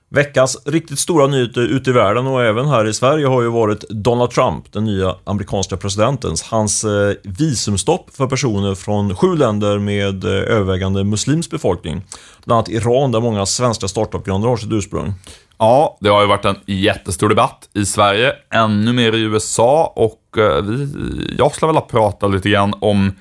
Veckans 0.09 0.57
riktigt 0.65 0.99
stora 0.99 1.27
nyheter 1.27 1.61
ute 1.61 1.89
i 1.89 1.93
världen 1.93 2.27
och 2.27 2.43
även 2.43 2.67
här 2.67 2.87
i 2.87 2.93
Sverige 2.93 3.27
har 3.27 3.41
ju 3.41 3.49
varit 3.49 3.89
Donald 3.89 4.31
Trump, 4.31 4.71
den 4.71 4.85
nya 4.85 5.15
amerikanska 5.23 5.77
presidentens, 5.77 6.43
hans 6.43 6.83
eh, 6.83 7.13
visumstopp 7.23 8.15
för 8.15 8.27
personer 8.27 8.75
från 8.75 9.15
sju 9.15 9.35
länder 9.35 9.79
med 9.79 10.23
eh, 10.23 10.31
övervägande 10.31 11.03
muslimsk 11.03 11.51
befolkning. 11.51 12.01
Bland 12.45 12.57
annat 12.57 12.69
Iran 12.69 13.11
där 13.11 13.19
många 13.19 13.45
svenska 13.45 13.87
startup-grunder 13.87 14.47
har 14.49 14.57
sitt 14.57 14.71
ursprung. 14.71 15.13
Ja, 15.57 15.97
det 16.01 16.09
har 16.09 16.21
ju 16.21 16.27
varit 16.27 16.45
en 16.45 16.57
jättestor 16.65 17.29
debatt 17.29 17.69
i 17.73 17.85
Sverige, 17.85 18.33
ännu 18.53 18.93
mer 18.93 19.15
i 19.15 19.21
USA 19.21 19.93
och 19.95 20.37
eh, 20.37 20.61
vi, 20.61 21.35
jag 21.37 21.55
skulle 21.55 21.67
vilja 21.67 21.81
prata 21.81 22.27
lite 22.27 22.49
grann 22.49 22.73
om 22.81 23.11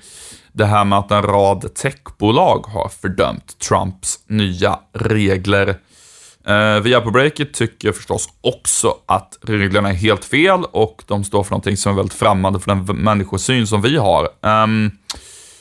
det 0.51 0.65
här 0.65 0.85
med 0.85 0.99
att 0.99 1.11
en 1.11 1.23
rad 1.23 1.73
techbolag 1.73 2.65
har 2.67 2.89
fördömt 2.89 3.59
Trumps 3.59 4.19
nya 4.27 4.79
regler. 4.93 5.75
Eh, 6.47 6.79
vi 6.79 6.93
på 6.93 7.11
Breakit 7.11 7.53
tycker 7.53 7.91
förstås 7.91 8.29
också 8.41 8.95
att 9.05 9.37
reglerna 9.41 9.89
är 9.89 9.93
helt 9.93 10.25
fel 10.25 10.63
och 10.71 11.03
de 11.07 11.23
står 11.23 11.43
för 11.43 11.51
någonting 11.51 11.77
som 11.77 11.91
är 11.91 11.95
väldigt 11.95 12.13
främmande 12.13 12.59
för 12.59 12.75
den 12.75 12.85
människosyn 12.85 13.67
som 13.67 13.81
vi 13.81 13.97
har. 13.97 14.29
Um, 14.41 14.91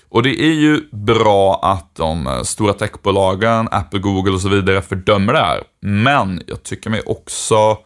och 0.08 0.22
det 0.22 0.40
är 0.40 0.52
ju 0.52 0.80
bra 0.92 1.60
att 1.62 1.94
de 1.94 2.26
eh, 2.26 2.42
stora 2.42 2.72
techbolagen, 2.72 3.68
Apple, 3.70 3.98
Google 3.98 4.32
och 4.32 4.40
så 4.40 4.48
vidare 4.48 4.82
fördömer 4.82 5.32
det 5.32 5.38
här. 5.38 5.62
Men 5.80 6.42
jag 6.46 6.62
tycker 6.62 6.90
mig 6.90 7.02
också 7.06 7.78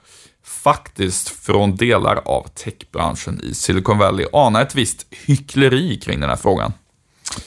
faktiskt 0.45 1.29
från 1.29 1.77
delar 1.77 2.21
av 2.25 2.47
techbranschen 2.55 3.41
i 3.45 3.55
Silicon 3.55 3.99
Valley 3.99 4.27
ana 4.33 4.63
ett 4.63 4.75
visst 4.75 5.07
hyckleri 5.11 6.01
kring 6.01 6.21
den 6.21 6.29
här 6.29 6.37
frågan. 6.37 6.73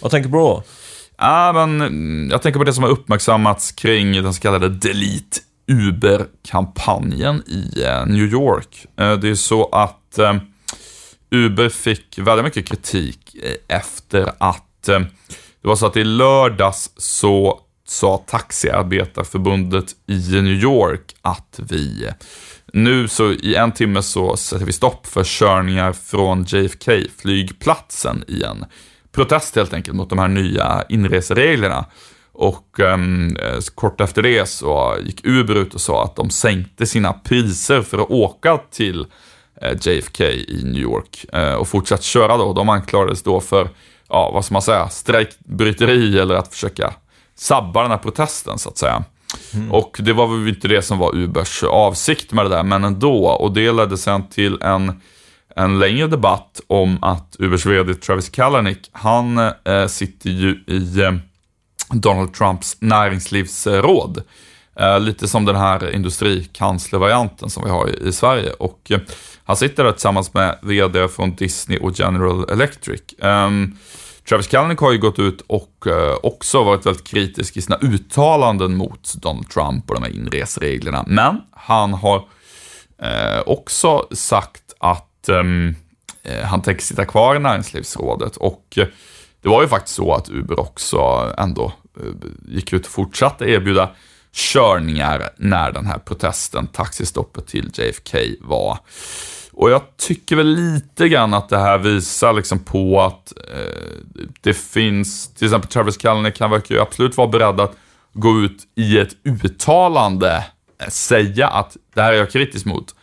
Vad 0.02 0.12
tänker 0.12 0.30
du 0.30 0.32
på 0.32 0.38
då? 0.38 0.63
Ah, 1.26 1.54
men 1.54 1.82
mm, 1.82 2.30
jag 2.32 2.42
tänker 2.42 2.60
på 2.60 2.64
det 2.64 2.74
som 2.74 2.84
har 2.84 2.92
uppmärksammats 2.92 3.72
kring 3.72 4.12
den 4.12 4.34
så 4.34 4.42
kallade 4.42 4.70
Delete 4.70 5.40
Uber-kampanjen 5.68 7.44
i 7.48 7.84
eh, 7.84 8.06
New 8.06 8.26
York. 8.26 8.86
Eh, 9.00 9.14
det 9.14 9.30
är 9.30 9.36
så 9.36 9.70
att 9.70 10.18
eh, 10.18 10.36
Uber 11.32 11.70
fick 11.70 12.20
väldigt 12.20 12.44
mycket 12.46 12.68
kritik 12.68 13.36
efter 13.68 14.32
att 14.38 14.82
det 14.82 15.68
var 15.68 15.76
så 15.76 15.86
att 15.86 15.98
i 15.98 16.04
lördags 16.04 16.92
så 16.98 17.60
sa 17.88 18.24
Taxiarbetarförbundet 18.28 19.86
i 20.08 20.42
New 20.42 20.64
York 20.64 21.16
att 21.22 21.60
vi 21.70 22.10
nu 22.74 23.08
så 23.08 23.32
i 23.32 23.56
en 23.56 23.72
timme 23.72 24.02
så 24.02 24.38
sätter 24.38 24.66
vi 24.66 24.74
stopp 24.74 25.08
för 25.08 25.24
körningar 25.24 25.94
från 25.94 26.44
JFK-flygplatsen 26.44 28.24
i 28.28 28.44
en 28.44 28.66
protest 29.15 29.56
helt 29.56 29.73
enkelt 29.73 29.97
mot 29.97 30.10
de 30.10 30.19
här 30.19 30.28
nya 30.28 30.84
inresereglerna. 30.89 31.86
Och 32.32 32.80
eh, 32.80 32.97
kort 33.76 34.02
efter 34.02 34.21
det 34.21 34.45
så 34.45 34.95
gick 35.04 35.26
Uber 35.26 35.56
ut 35.56 35.73
och 35.73 35.82
sa 35.82 36.04
att 36.04 36.15
de 36.15 36.30
sänkte 36.30 36.86
sina 36.86 37.13
priser 37.13 37.82
för 37.82 37.97
att 37.97 38.12
åka 38.12 38.58
till 38.71 39.06
eh, 39.62 39.78
JFK 39.82 40.23
i 40.23 40.62
New 40.63 40.82
York 40.82 41.26
eh, 41.34 41.54
och 41.54 41.67
fortsatt 41.67 42.04
köra 42.04 42.38
då. 42.38 42.54
De 42.54 42.69
anklagades 42.69 43.23
då 43.23 43.39
för, 43.39 43.69
ja 44.10 44.32
vad 44.34 44.45
ska 44.45 44.54
man 44.54 44.62
säga, 44.62 44.89
strejkbryteri 44.89 46.19
eller 46.19 46.36
att 46.36 46.47
försöka 46.47 46.93
sabba 47.36 47.82
den 47.82 47.91
här 47.91 47.97
protesten 47.97 48.60
så 48.60 48.69
att 48.69 48.78
säga. 48.78 49.04
Och 49.71 49.97
det 49.99 50.13
var 50.13 50.28
väl 50.28 50.47
inte 50.47 50.67
det 50.67 50.82
som 50.82 50.97
var 50.97 51.15
Ubers 51.15 51.63
avsikt 51.63 52.32
med 52.32 52.45
det 52.45 52.49
där, 52.49 52.63
men 52.63 52.84
ändå. 52.84 53.26
Och 53.26 53.54
det 53.54 53.71
ledde 53.71 53.97
sen 53.97 54.28
till 54.28 54.62
en, 54.62 55.02
en 55.56 55.80
längre 55.80 56.08
debatt 56.08 56.62
om 56.68 57.04
att 57.04 57.36
Ubers 57.39 57.66
vd 57.66 57.94
Travis 57.94 58.30
Kalanick, 58.30 58.89
han 58.92 59.38
eh, 59.38 59.88
sitter 59.88 60.30
ju 60.30 60.63
i 60.68 61.02
eh, 61.02 61.13
Donald 61.92 62.34
Trumps 62.34 62.78
näringslivsråd. 62.80 64.24
Eh, 64.76 65.00
lite 65.00 65.28
som 65.28 65.46
den 65.46 65.56
här 65.56 65.92
industrikanslervarianten 65.92 67.50
som 67.50 67.63
vi 67.63 67.70
har 67.70 67.89
i, 67.89 68.08
i 68.08 68.12
Sverige. 68.12 68.52
Och 68.52 68.92
eh, 68.92 69.00
han 69.44 69.56
sitter 69.56 69.84
där 69.84 69.92
tillsammans 69.92 70.34
med 70.34 70.60
vd 70.62 71.08
från 71.08 71.36
Disney 71.36 71.80
och 71.80 72.00
General 72.00 72.50
Electric. 72.50 73.02
Um, 73.18 73.78
Travis 74.30 74.48
Kalanick 74.48 74.80
har 74.80 74.92
ju 74.92 74.98
gått 74.98 75.20
ut 75.20 75.42
och 75.48 75.86
uh, 75.88 76.16
också 76.24 76.63
varit 76.63 76.86
väldigt 76.86 77.08
kritisk 77.08 77.58
i 77.58 77.62
sina 77.62 77.78
uttalanden 77.82 78.76
mot 78.76 79.13
Donald 79.13 79.50
Trump 79.50 79.89
och 79.89 79.96
de 79.96 80.04
här 80.04 80.16
inresreglerna. 80.16 81.04
Men 81.08 81.42
han 81.52 81.94
har 81.94 82.18
uh, 82.18 83.42
också 83.46 84.08
sagt 84.12 84.74
att 84.80 85.12
um, 85.30 85.76
han 86.44 86.62
tänker 86.62 86.84
sitta 86.84 87.06
kvar 87.06 87.36
i 87.36 87.40
näringslivsrådet 87.40 88.38
och 88.38 88.78
eh, 88.78 88.88
det 89.42 89.50
var 89.50 89.62
ju 89.62 89.68
faktiskt 89.68 89.96
så 89.96 90.14
att 90.14 90.30
Uber 90.30 90.60
också 90.60 90.98
ändå 91.38 91.74
eh, 92.00 92.30
gick 92.48 92.74
ut 92.74 92.86
och 92.86 92.92
fortsatte 92.92 93.46
erbjuda 93.46 93.90
körningar 94.32 95.30
när 95.38 95.72
den 95.72 95.86
här 95.86 95.98
protesten, 95.98 96.68
taxistoppet 96.68 97.48
till 97.48 97.72
JFK 97.74 98.18
var. 98.42 98.80
Och 99.52 99.72
jag 99.72 99.82
tycker 99.98 100.36
väl 100.36 100.48
lite 100.48 101.10
grann 101.10 101.34
att 101.34 101.50
det 101.50 101.58
här 101.58 101.78
visar 101.78 102.34
liksom 102.34 102.60
på 102.60 103.02
att 103.02 103.34
eh, 103.38 104.22
det 104.42 104.54
finns, 104.54 105.34
till 105.34 105.48
exempel 105.48 105.70
Travis 105.70 105.98
Kalanick, 105.98 106.40
han 106.40 106.52
verkar 106.52 106.76
ju 106.76 106.82
absolut 106.82 107.18
vara 107.18 107.28
beredd 107.28 107.60
att 107.60 107.78
gå 108.14 108.40
ut 108.40 108.58
i 108.76 109.00
ett 109.00 109.16
uttalande, 109.24 110.46
säga 110.88 111.48
att 111.48 111.78
det 111.94 112.02
här 112.02 112.14
är 112.14 112.18
jag 112.18 112.32
kritisk 112.32 112.66
mot. 112.66 112.96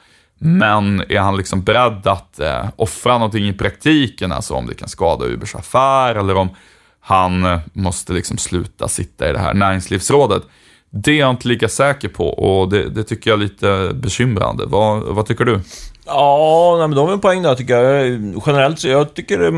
Men 0.42 1.00
är 1.08 1.18
han 1.18 1.36
liksom 1.36 1.62
beredd 1.62 2.06
att 2.06 2.40
eh, 2.40 2.68
offra 2.76 3.12
någonting 3.12 3.48
i 3.48 3.52
praktiken, 3.52 4.32
alltså 4.32 4.54
om 4.54 4.66
det 4.66 4.74
kan 4.74 4.88
skada 4.88 5.26
Ubers 5.26 5.54
affär 5.54 6.14
eller 6.14 6.36
om 6.36 6.48
han 7.00 7.44
eh, 7.44 7.58
måste 7.72 8.12
liksom 8.12 8.38
sluta 8.38 8.88
sitta 8.88 9.30
i 9.30 9.32
det 9.32 9.38
här 9.38 9.54
näringslivsrådet. 9.54 10.42
Det 10.90 11.10
är 11.10 11.18
jag 11.18 11.30
inte 11.30 11.48
lika 11.48 11.68
säker 11.68 12.08
på 12.08 12.28
och 12.28 12.68
det, 12.68 12.88
det 12.88 13.02
tycker 13.02 13.30
jag 13.30 13.36
är 13.38 13.42
lite 13.42 13.90
bekymrande. 13.94 14.66
Vad, 14.66 15.02
vad 15.02 15.26
tycker 15.26 15.44
du? 15.44 15.60
Ja, 16.06 16.76
nej, 16.78 16.88
men 16.88 16.96
de 16.96 17.06
har 17.06 17.12
en 17.12 17.20
poäng 17.20 17.42
där 17.42 17.54
tycker 17.54 17.76
jag. 17.76 18.42
Generellt, 18.46 18.84
jag 18.84 19.14
tycker 19.14 19.38
det 19.38 19.46
är 19.46 19.52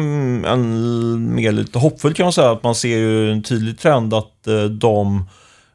en, 0.53 1.35
mer 1.35 1.53
lite 1.53 1.79
hoppfullt 1.79 2.16
kan 2.16 2.25
man 2.25 2.33
säga. 2.33 2.51
Att 2.51 2.62
man 2.62 2.75
ser 2.75 2.99
ju 2.99 3.33
en 3.33 3.42
tydlig 3.42 3.79
trend 3.79 4.14
att 4.14 4.47
eh, 4.47 4.64
de 4.64 5.25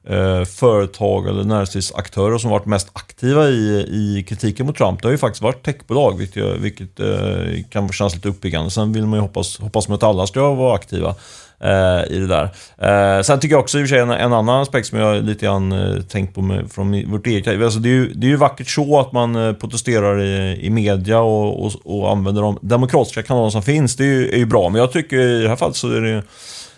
eh, 0.10 0.44
företag 0.44 1.28
eller 1.28 1.44
näringslivsaktörer 1.44 2.38
som 2.38 2.50
varit 2.52 2.66
mest 2.66 2.90
aktiva 2.94 3.48
i, 3.48 3.86
i 3.90 4.26
kritiken 4.28 4.66
mot 4.66 4.76
Trump, 4.76 5.02
det 5.02 5.08
har 5.08 5.12
ju 5.12 5.18
faktiskt 5.18 5.44
varit 5.44 5.64
techbolag, 5.64 6.18
vilket, 6.18 6.58
vilket 6.58 7.00
eh, 7.00 7.64
kan 7.70 7.90
kännas 7.90 8.16
lite 8.16 8.30
uppiggande. 8.30 8.70
Sen 8.70 8.94
vill 8.94 9.06
man 9.06 9.20
ju 9.20 9.22
hoppas, 9.22 9.60
hoppas 9.60 9.88
man 9.88 9.96
att 9.96 10.04
alla 10.04 10.28
ska 10.28 10.54
vara 10.54 10.76
aktiva 10.76 11.16
eh, 11.60 12.16
i 12.16 12.20
det 12.20 12.28
där. 12.28 12.50
Eh, 12.78 13.22
sen 13.22 13.40
tycker 13.40 13.56
jag 13.56 13.60
också 13.60 13.80
i 13.80 13.84
och 13.84 13.88
för 13.88 13.96
sig 13.96 14.00
en, 14.00 14.12
en 14.12 14.34
annan 14.34 14.62
aspekt 14.62 14.88
som 14.88 15.00
jag 15.00 15.24
lite 15.24 15.46
grann 15.46 15.72
eh, 15.72 16.02
tänkt 16.02 16.36
på 16.36 16.42
med, 16.42 16.72
från 16.72 17.12
vårt 17.12 17.28
eget 17.28 17.64
alltså 17.64 17.80
det, 17.80 17.90
är 17.90 17.94
ju, 17.94 18.14
det 18.14 18.28
är 18.28 18.30
ju 18.30 18.36
vackert 18.36 18.70
så 18.70 19.00
att 19.00 19.12
man 19.12 19.36
eh, 19.36 19.54
protesterar 19.54 20.22
i, 20.22 20.60
i 20.62 20.70
media 20.70 21.20
och, 21.20 21.66
och, 21.66 21.74
och 21.84 22.12
använder 22.12 22.42
de 22.42 22.60
demokratiska 22.62 23.24
kanaler 23.24 23.50
som 23.50 23.64
finns. 23.64 23.96
Det 23.96 24.04
är 24.04 24.08
ju, 24.08 24.30
är 24.30 24.38
ju 24.38 24.46
bra, 24.46 24.70
men 24.70 24.82
jag 24.82 24.92
tycker 24.92 25.20
i 25.20 25.42
det 25.42 25.50
här 25.50 25.56
fallet 25.56 25.76
så 25.76 25.92
är 25.92 26.02
det 26.02 26.24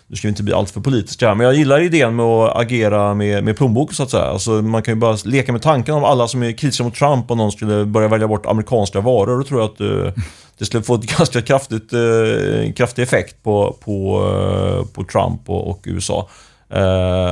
nu 0.10 0.16
ska 0.16 0.28
vi 0.28 0.30
inte 0.30 0.44
bli 0.44 0.54
alltför 0.54 0.82
politiska 0.82 1.28
här, 1.28 1.36
men 1.36 1.46
jag 1.46 1.56
gillar 1.56 1.80
idén 1.82 2.16
med 2.16 2.26
att 2.26 2.58
agera 2.58 3.14
med, 3.14 3.44
med 3.44 3.58
plånbok 3.58 3.94
så 3.94 4.04
att 4.04 4.10
säga. 4.10 4.24
Alltså, 4.24 4.52
man 4.52 4.82
kan 4.82 4.94
ju 4.94 5.00
bara 5.00 5.18
leka 5.26 5.52
med 5.52 5.62
tanken 5.62 5.96
om 5.96 6.04
alla 6.04 6.28
som 6.28 6.44
är 6.44 6.52
kritiska 6.52 6.84
mot 6.84 6.96
Trump 6.96 7.32
och 7.32 7.38
någon 7.38 7.52
skulle 7.52 7.86
börja 7.86 8.08
välja 8.08 8.28
bort 8.28 8.46
amerikanska 8.46 9.02
varor. 9.02 9.38
Då 9.38 9.44
tror 9.44 9.62
jag 9.62 9.70
att 9.70 9.82
uh, 9.82 10.12
det 10.58 10.66
skulle 10.66 10.84
få 10.84 10.96
ett 10.96 11.18
ganska 11.18 11.42
kraftigt, 11.42 11.94
uh, 11.94 12.74
kraftig 12.74 13.04
effekt 13.04 13.44
på, 13.44 13.78
på, 13.86 14.24
uh, 14.24 14.86
på 14.86 15.04
Trump 15.04 15.42
och, 15.46 15.70
och 15.70 15.82
USA. 15.84 16.30
Uh, 16.76 16.82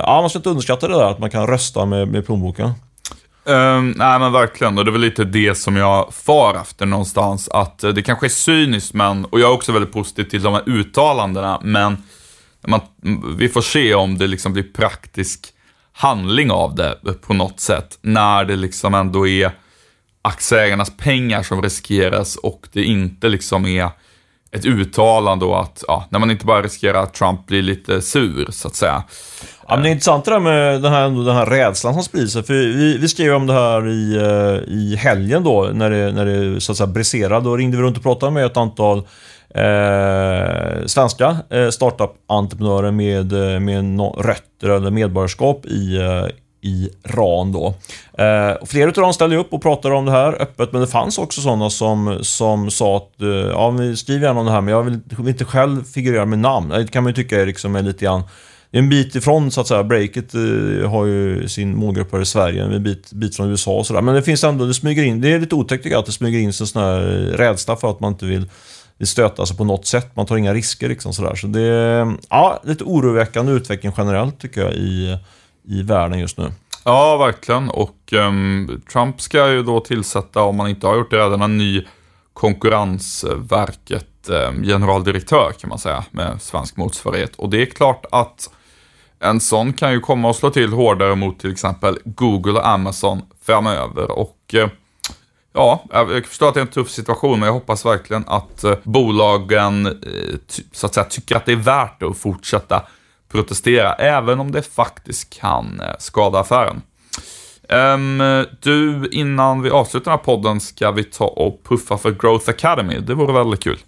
ja, 0.03 0.17
man 0.21 0.29
ska 0.29 0.39
inte 0.39 0.49
underskatta 0.49 0.87
det 0.87 0.93
där 0.93 1.11
att 1.11 1.19
man 1.19 1.29
kan 1.29 1.47
rösta 1.47 1.85
med, 1.85 2.07
med 2.07 2.25
plånboken. 2.25 2.71
Um, 3.45 3.91
nej 3.97 4.19
men 4.19 4.31
verkligen, 4.31 4.77
och 4.77 4.85
det 4.85 4.89
är 4.89 4.93
väl 4.93 5.01
lite 5.01 5.23
det 5.23 5.55
som 5.55 5.75
jag 5.75 6.13
far 6.13 6.55
efter 6.61 6.85
någonstans. 6.85 7.49
Att 7.49 7.79
det 7.79 8.01
kanske 8.01 8.27
är 8.27 8.29
cyniskt, 8.29 8.93
men, 8.93 9.25
och 9.25 9.39
jag 9.39 9.49
är 9.49 9.53
också 9.53 9.71
väldigt 9.71 9.93
positiv 9.93 10.23
till 10.23 10.43
de 10.43 10.53
här 10.53 10.63
uttalandena, 10.65 11.59
men 11.63 11.97
man, 12.67 12.81
vi 13.37 13.49
får 13.49 13.61
se 13.61 13.93
om 13.93 14.17
det 14.17 14.27
liksom 14.27 14.53
blir 14.53 14.63
praktisk 14.63 15.53
handling 15.91 16.51
av 16.51 16.75
det 16.75 16.97
på 17.21 17.33
något 17.33 17.59
sätt. 17.59 17.97
När 18.01 18.45
det 18.45 18.55
liksom 18.55 18.93
ändå 18.93 19.27
är 19.27 19.51
aktieägarnas 20.21 20.97
pengar 20.97 21.43
som 21.43 21.61
riskeras 21.61 22.35
och 22.35 22.67
det 22.71 22.83
inte 22.83 23.29
liksom 23.29 23.65
är 23.65 23.89
ett 24.51 24.65
uttalande 24.65 25.45
och 25.45 25.61
att, 25.61 25.83
ja, 25.87 26.07
när 26.09 26.19
man 26.19 26.31
inte 26.31 26.45
bara 26.45 26.61
riskerar 26.61 27.03
att 27.03 27.13
Trump 27.13 27.47
blir 27.47 27.61
lite 27.61 28.01
sur, 28.01 28.51
så 28.51 28.67
att 28.67 28.75
säga. 28.75 29.03
Ja, 29.67 29.75
men 29.75 29.83
det 29.83 29.89
är 29.89 29.91
intressant 29.91 30.25
det 30.25 30.31
där 30.31 30.39
med 30.39 30.81
den 30.81 30.93
här, 30.93 31.09
den 31.25 31.35
här 31.35 31.45
rädslan 31.45 31.93
som 31.93 32.03
sprids. 32.03 32.33
För 32.33 32.53
vi, 32.53 32.97
vi 32.97 33.07
skrev 33.07 33.33
om 33.33 33.47
det 33.47 33.53
här 33.53 33.87
i, 33.87 34.15
eh, 34.15 34.73
i 34.73 34.95
helgen 34.95 35.43
då, 35.43 35.69
när 35.73 35.89
det, 35.89 36.11
när 36.11 36.25
det 36.25 36.61
så 36.61 36.71
att 36.71 36.77
säga 36.77 36.87
briserade. 36.87 37.45
Då 37.45 37.57
ringde 37.57 37.77
vi 37.77 37.83
runt 37.83 37.97
och 37.97 38.03
pratade 38.03 38.31
med 38.31 38.45
ett 38.45 38.57
antal 38.57 39.07
eh, 39.57 40.85
svenska 40.85 41.37
eh, 41.49 41.69
startup-entreprenörer 41.69 42.91
med, 42.91 43.33
eh, 43.33 43.59
med 43.59 43.83
no 43.83 44.21
rötter 44.21 44.69
eller 44.69 44.91
medborgarskap 44.91 45.65
i 45.65 45.97
eh, 45.97 46.25
Iran 46.61 47.51
då. 47.51 47.73
Eh, 48.17 48.65
flera 48.65 48.87
av 48.87 48.93
dem 48.93 49.13
ställde 49.13 49.37
upp 49.37 49.53
och 49.53 49.61
pratade 49.61 49.95
om 49.95 50.05
det 50.05 50.11
här 50.11 50.41
öppet, 50.41 50.71
men 50.71 50.81
det 50.81 50.87
fanns 50.87 51.17
också 51.17 51.41
sådana 51.41 51.69
som, 51.69 52.19
som 52.21 52.71
sa 52.71 52.97
att 52.97 53.21
eh, 53.21 53.27
ja, 53.27 53.73
skriv 53.95 54.21
gärna 54.21 54.39
om 54.39 54.45
det 54.45 54.51
här, 54.51 54.61
men 54.61 54.73
jag 54.73 54.83
vill, 54.83 54.99
vill, 55.17 55.27
inte 55.27 55.45
själv 55.45 55.83
figurera 55.83 56.25
med 56.25 56.39
namn. 56.39 56.69
Det 56.69 56.91
kan 56.91 57.03
man 57.03 57.09
ju 57.09 57.15
tycka 57.15 57.41
är, 57.41 57.45
liksom 57.45 57.75
är 57.75 57.81
lite 57.81 58.05
grann 58.05 58.23
det 58.71 58.77
är 58.77 58.81
en 58.81 58.89
bit 58.89 59.15
ifrån 59.15 59.51
så 59.51 59.61
att 59.61 59.67
säga. 59.67 59.83
Breakit 59.83 60.33
eh, 60.33 60.89
har 60.89 61.05
ju 61.05 61.47
sin 61.47 61.75
målgrupp 61.75 62.11
här 62.11 62.21
i 62.21 62.25
Sverige, 62.25 62.63
en 62.63 62.83
bit, 62.83 63.11
bit 63.11 63.35
från 63.35 63.49
USA 63.49 63.71
och 63.71 63.87
sådär. 63.87 64.01
Men 64.01 64.15
det 64.15 64.23
finns 64.23 64.43
ändå, 64.43 64.65
det 64.65 64.73
smyger 64.73 65.03
in, 65.03 65.21
det 65.21 65.31
är 65.31 65.39
lite 65.39 65.55
otäckt 65.55 65.83
tycker 65.83 65.93
jag, 65.93 65.99
att 65.99 66.05
det 66.05 66.11
smyger 66.11 66.39
in 66.39 66.53
sig 66.53 66.67
sån 66.67 66.81
här 66.81 66.99
eh, 66.99 67.37
rädsla 67.37 67.75
för 67.75 67.89
att 67.89 67.99
man 67.99 68.13
inte 68.13 68.25
vill 68.25 68.49
vill 68.97 69.07
stöta 69.07 69.41
alltså 69.41 69.45
sig 69.45 69.57
på 69.57 69.63
något 69.63 69.85
sätt. 69.85 70.15
Man 70.15 70.25
tar 70.25 70.37
inga 70.37 70.53
risker 70.53 70.89
liksom 70.89 71.13
sådär. 71.13 71.35
Så 71.35 71.47
det 71.47 71.61
är 71.61 72.17
ja, 72.29 72.61
lite 72.63 72.83
oroväckande 72.83 73.51
utveckling 73.51 73.93
generellt 73.97 74.39
tycker 74.39 74.61
jag 74.61 74.73
i, 74.73 75.17
i 75.67 75.83
världen 75.83 76.19
just 76.19 76.37
nu. 76.37 76.51
Ja, 76.83 77.17
verkligen. 77.17 77.69
Och 77.69 78.13
um, 78.13 78.81
Trump 78.91 79.21
ska 79.21 79.51
ju 79.51 79.63
då 79.63 79.79
tillsätta, 79.79 80.41
om 80.41 80.55
man 80.55 80.67
inte 80.69 80.87
har 80.87 80.97
gjort 80.97 81.11
det 81.11 81.17
redan, 81.17 81.41
en 81.41 81.57
ny 81.57 81.85
Konkurrensverket 82.33 84.29
um, 84.29 84.63
generaldirektör 84.63 85.51
kan 85.59 85.69
man 85.69 85.79
säga, 85.79 86.05
med 86.11 86.41
svensk 86.41 86.77
motsvarighet. 86.77 87.35
Och 87.35 87.49
det 87.49 87.61
är 87.61 87.65
klart 87.65 88.05
att 88.11 88.49
en 89.19 89.39
sån 89.39 89.73
kan 89.73 89.91
ju 89.91 89.99
komma 89.99 90.29
och 90.29 90.35
slå 90.35 90.49
till 90.49 90.73
hårdare 90.73 91.15
mot 91.15 91.39
till 91.39 91.51
exempel 91.51 91.99
Google 92.05 92.51
och 92.51 92.67
Amazon 92.67 93.21
framöver. 93.45 94.11
Och 94.11 94.37
uh, 94.53 94.67
Ja, 95.57 95.83
jag 95.91 96.25
förstår 96.25 96.47
att 96.47 96.53
det 96.53 96.59
är 96.59 96.61
en 96.61 96.67
tuff 96.67 96.89
situation, 96.89 97.39
men 97.39 97.47
jag 97.47 97.53
hoppas 97.53 97.85
verkligen 97.85 98.23
att 98.27 98.63
eh, 98.63 98.75
bolagen 98.83 99.85
eh, 99.85 99.93
så 100.71 100.85
att 100.85 100.93
säga, 100.93 101.03
tycker 101.03 101.35
att 101.35 101.45
det 101.45 101.51
är 101.51 101.55
värt 101.55 102.03
att 102.03 102.17
fortsätta 102.17 102.83
protestera, 103.31 103.93
även 103.93 104.39
om 104.39 104.51
det 104.51 104.61
faktiskt 104.61 105.39
kan 105.39 105.79
eh, 105.79 105.95
skada 105.99 106.39
affären. 106.39 106.81
Um, 107.69 108.45
du, 108.61 109.09
innan 109.11 109.61
vi 109.61 109.69
avslutar 109.69 110.11
den 110.11 110.19
här 110.19 110.25
podden 110.25 110.59
ska 110.59 110.91
vi 110.91 111.03
ta 111.03 111.25
och 111.25 111.61
puffa 111.63 111.97
för 111.97 112.11
Growth 112.11 112.49
Academy. 112.49 112.99
Det 112.99 113.13
vore 113.13 113.33
väldigt 113.33 113.63
kul. 113.63 113.79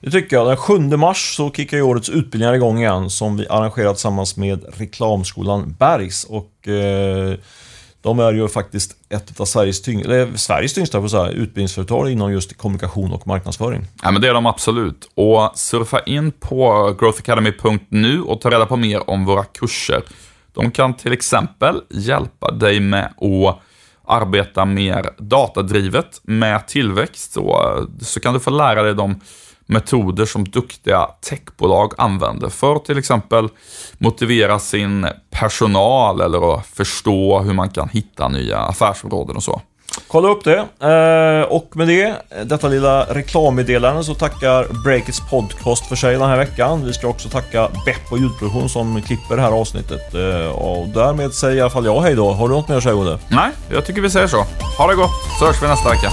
Det 0.00 0.10
tycker 0.10 0.36
jag. 0.36 0.46
Den 0.46 0.56
7 0.56 0.78
mars 0.78 1.36
så 1.36 1.50
kickar 1.50 1.76
ju 1.76 1.82
årets 1.82 2.08
utbildningar 2.08 2.54
igång 2.54 2.78
igen 2.78 3.10
som 3.10 3.36
vi 3.36 3.48
arrangerat 3.48 3.96
tillsammans 3.96 4.36
med 4.36 4.64
reklamskolan 4.78 5.76
Bergs. 5.78 6.24
Och 6.24 6.68
eh, 6.68 7.34
de 8.00 8.18
är 8.18 8.32
ju 8.32 8.48
faktiskt 8.48 8.96
ett 9.08 9.40
av 9.40 9.44
Sveriges, 9.44 9.82
tyng 9.82 10.00
eller 10.00 10.36
Sveriges 10.36 10.74
tyngsta 10.74 11.08
så 11.08 11.22
här, 11.22 11.30
utbildningsföretag 11.30 12.10
inom 12.10 12.32
just 12.32 12.58
kommunikation 12.58 13.12
och 13.12 13.26
marknadsföring. 13.26 13.86
Ja, 14.02 14.10
men 14.10 14.22
det 14.22 14.28
är 14.28 14.34
de 14.34 14.46
absolut. 14.46 15.10
Och 15.14 15.58
surfa 15.58 16.00
in 16.00 16.32
på 16.32 16.94
growthacademy.nu 17.00 18.22
och 18.22 18.40
ta 18.40 18.50
reda 18.50 18.66
på 18.66 18.76
mer 18.76 19.10
om 19.10 19.24
våra 19.24 19.44
kurser. 19.44 20.02
De 20.52 20.70
kan 20.70 20.94
till 20.94 21.12
exempel 21.12 21.80
hjälpa 21.90 22.50
dig 22.50 22.80
med 22.80 23.04
att 23.04 23.60
arbeta 24.06 24.64
mer 24.64 25.10
datadrivet 25.18 26.20
med 26.22 26.68
tillväxt. 26.68 27.32
Så, 27.32 27.50
eh, 27.50 28.04
så 28.04 28.20
kan 28.20 28.34
du 28.34 28.40
få 28.40 28.50
lära 28.50 28.82
dig 28.82 28.94
de 28.94 29.20
metoder 29.68 30.24
som 30.24 30.44
duktiga 30.44 31.06
techbolag 31.28 31.92
använder 31.98 32.48
för 32.48 32.78
till 32.78 32.98
exempel 32.98 33.48
motivera 33.98 34.58
sin 34.58 35.06
personal 35.30 36.20
eller 36.20 36.54
att 36.54 36.66
förstå 36.66 37.40
hur 37.40 37.52
man 37.52 37.70
kan 37.70 37.88
hitta 37.88 38.28
nya 38.28 38.58
affärsområden 38.58 39.36
och 39.36 39.42
så. 39.42 39.60
Kolla 40.08 40.28
upp 40.28 40.44
det. 40.44 40.58
Eh, 40.58 41.52
och 41.52 41.76
med 41.76 41.88
det, 41.88 42.14
detta 42.44 42.68
lilla 42.68 43.04
reklammeddelande 43.04 44.04
så 44.04 44.14
tackar 44.14 44.82
Breakits 44.84 45.30
podcast 45.30 45.86
för 45.86 45.96
sig 45.96 46.12
den 46.12 46.28
här 46.28 46.36
veckan. 46.36 46.84
Vi 46.84 46.92
ska 46.92 47.08
också 47.08 47.28
tacka 47.28 47.68
Beppo 47.86 48.16
ljudproduktion 48.18 48.68
som 48.68 49.02
klipper 49.02 49.36
det 49.36 49.42
här 49.42 49.52
avsnittet. 49.52 50.14
Eh, 50.14 50.50
och 50.50 50.88
därmed 50.88 51.32
säger 51.32 51.56
i 51.56 51.60
alla 51.60 51.70
fall 51.70 51.84
jag 51.84 52.00
hej 52.00 52.14
då. 52.14 52.32
Har 52.32 52.48
du 52.48 52.54
något 52.54 52.68
mer 52.68 52.76
att 52.76 52.82
säga 52.82 52.94
Olle? 52.94 53.18
Nej, 53.28 53.50
jag 53.70 53.86
tycker 53.86 54.00
vi 54.00 54.10
säger 54.10 54.26
så. 54.26 54.44
Ha 54.78 54.86
det 54.86 54.94
gott, 54.94 55.10
så 55.38 55.46
hörs 55.46 55.62
vi 55.62 55.68
nästa 55.68 55.90
vecka. 55.90 56.10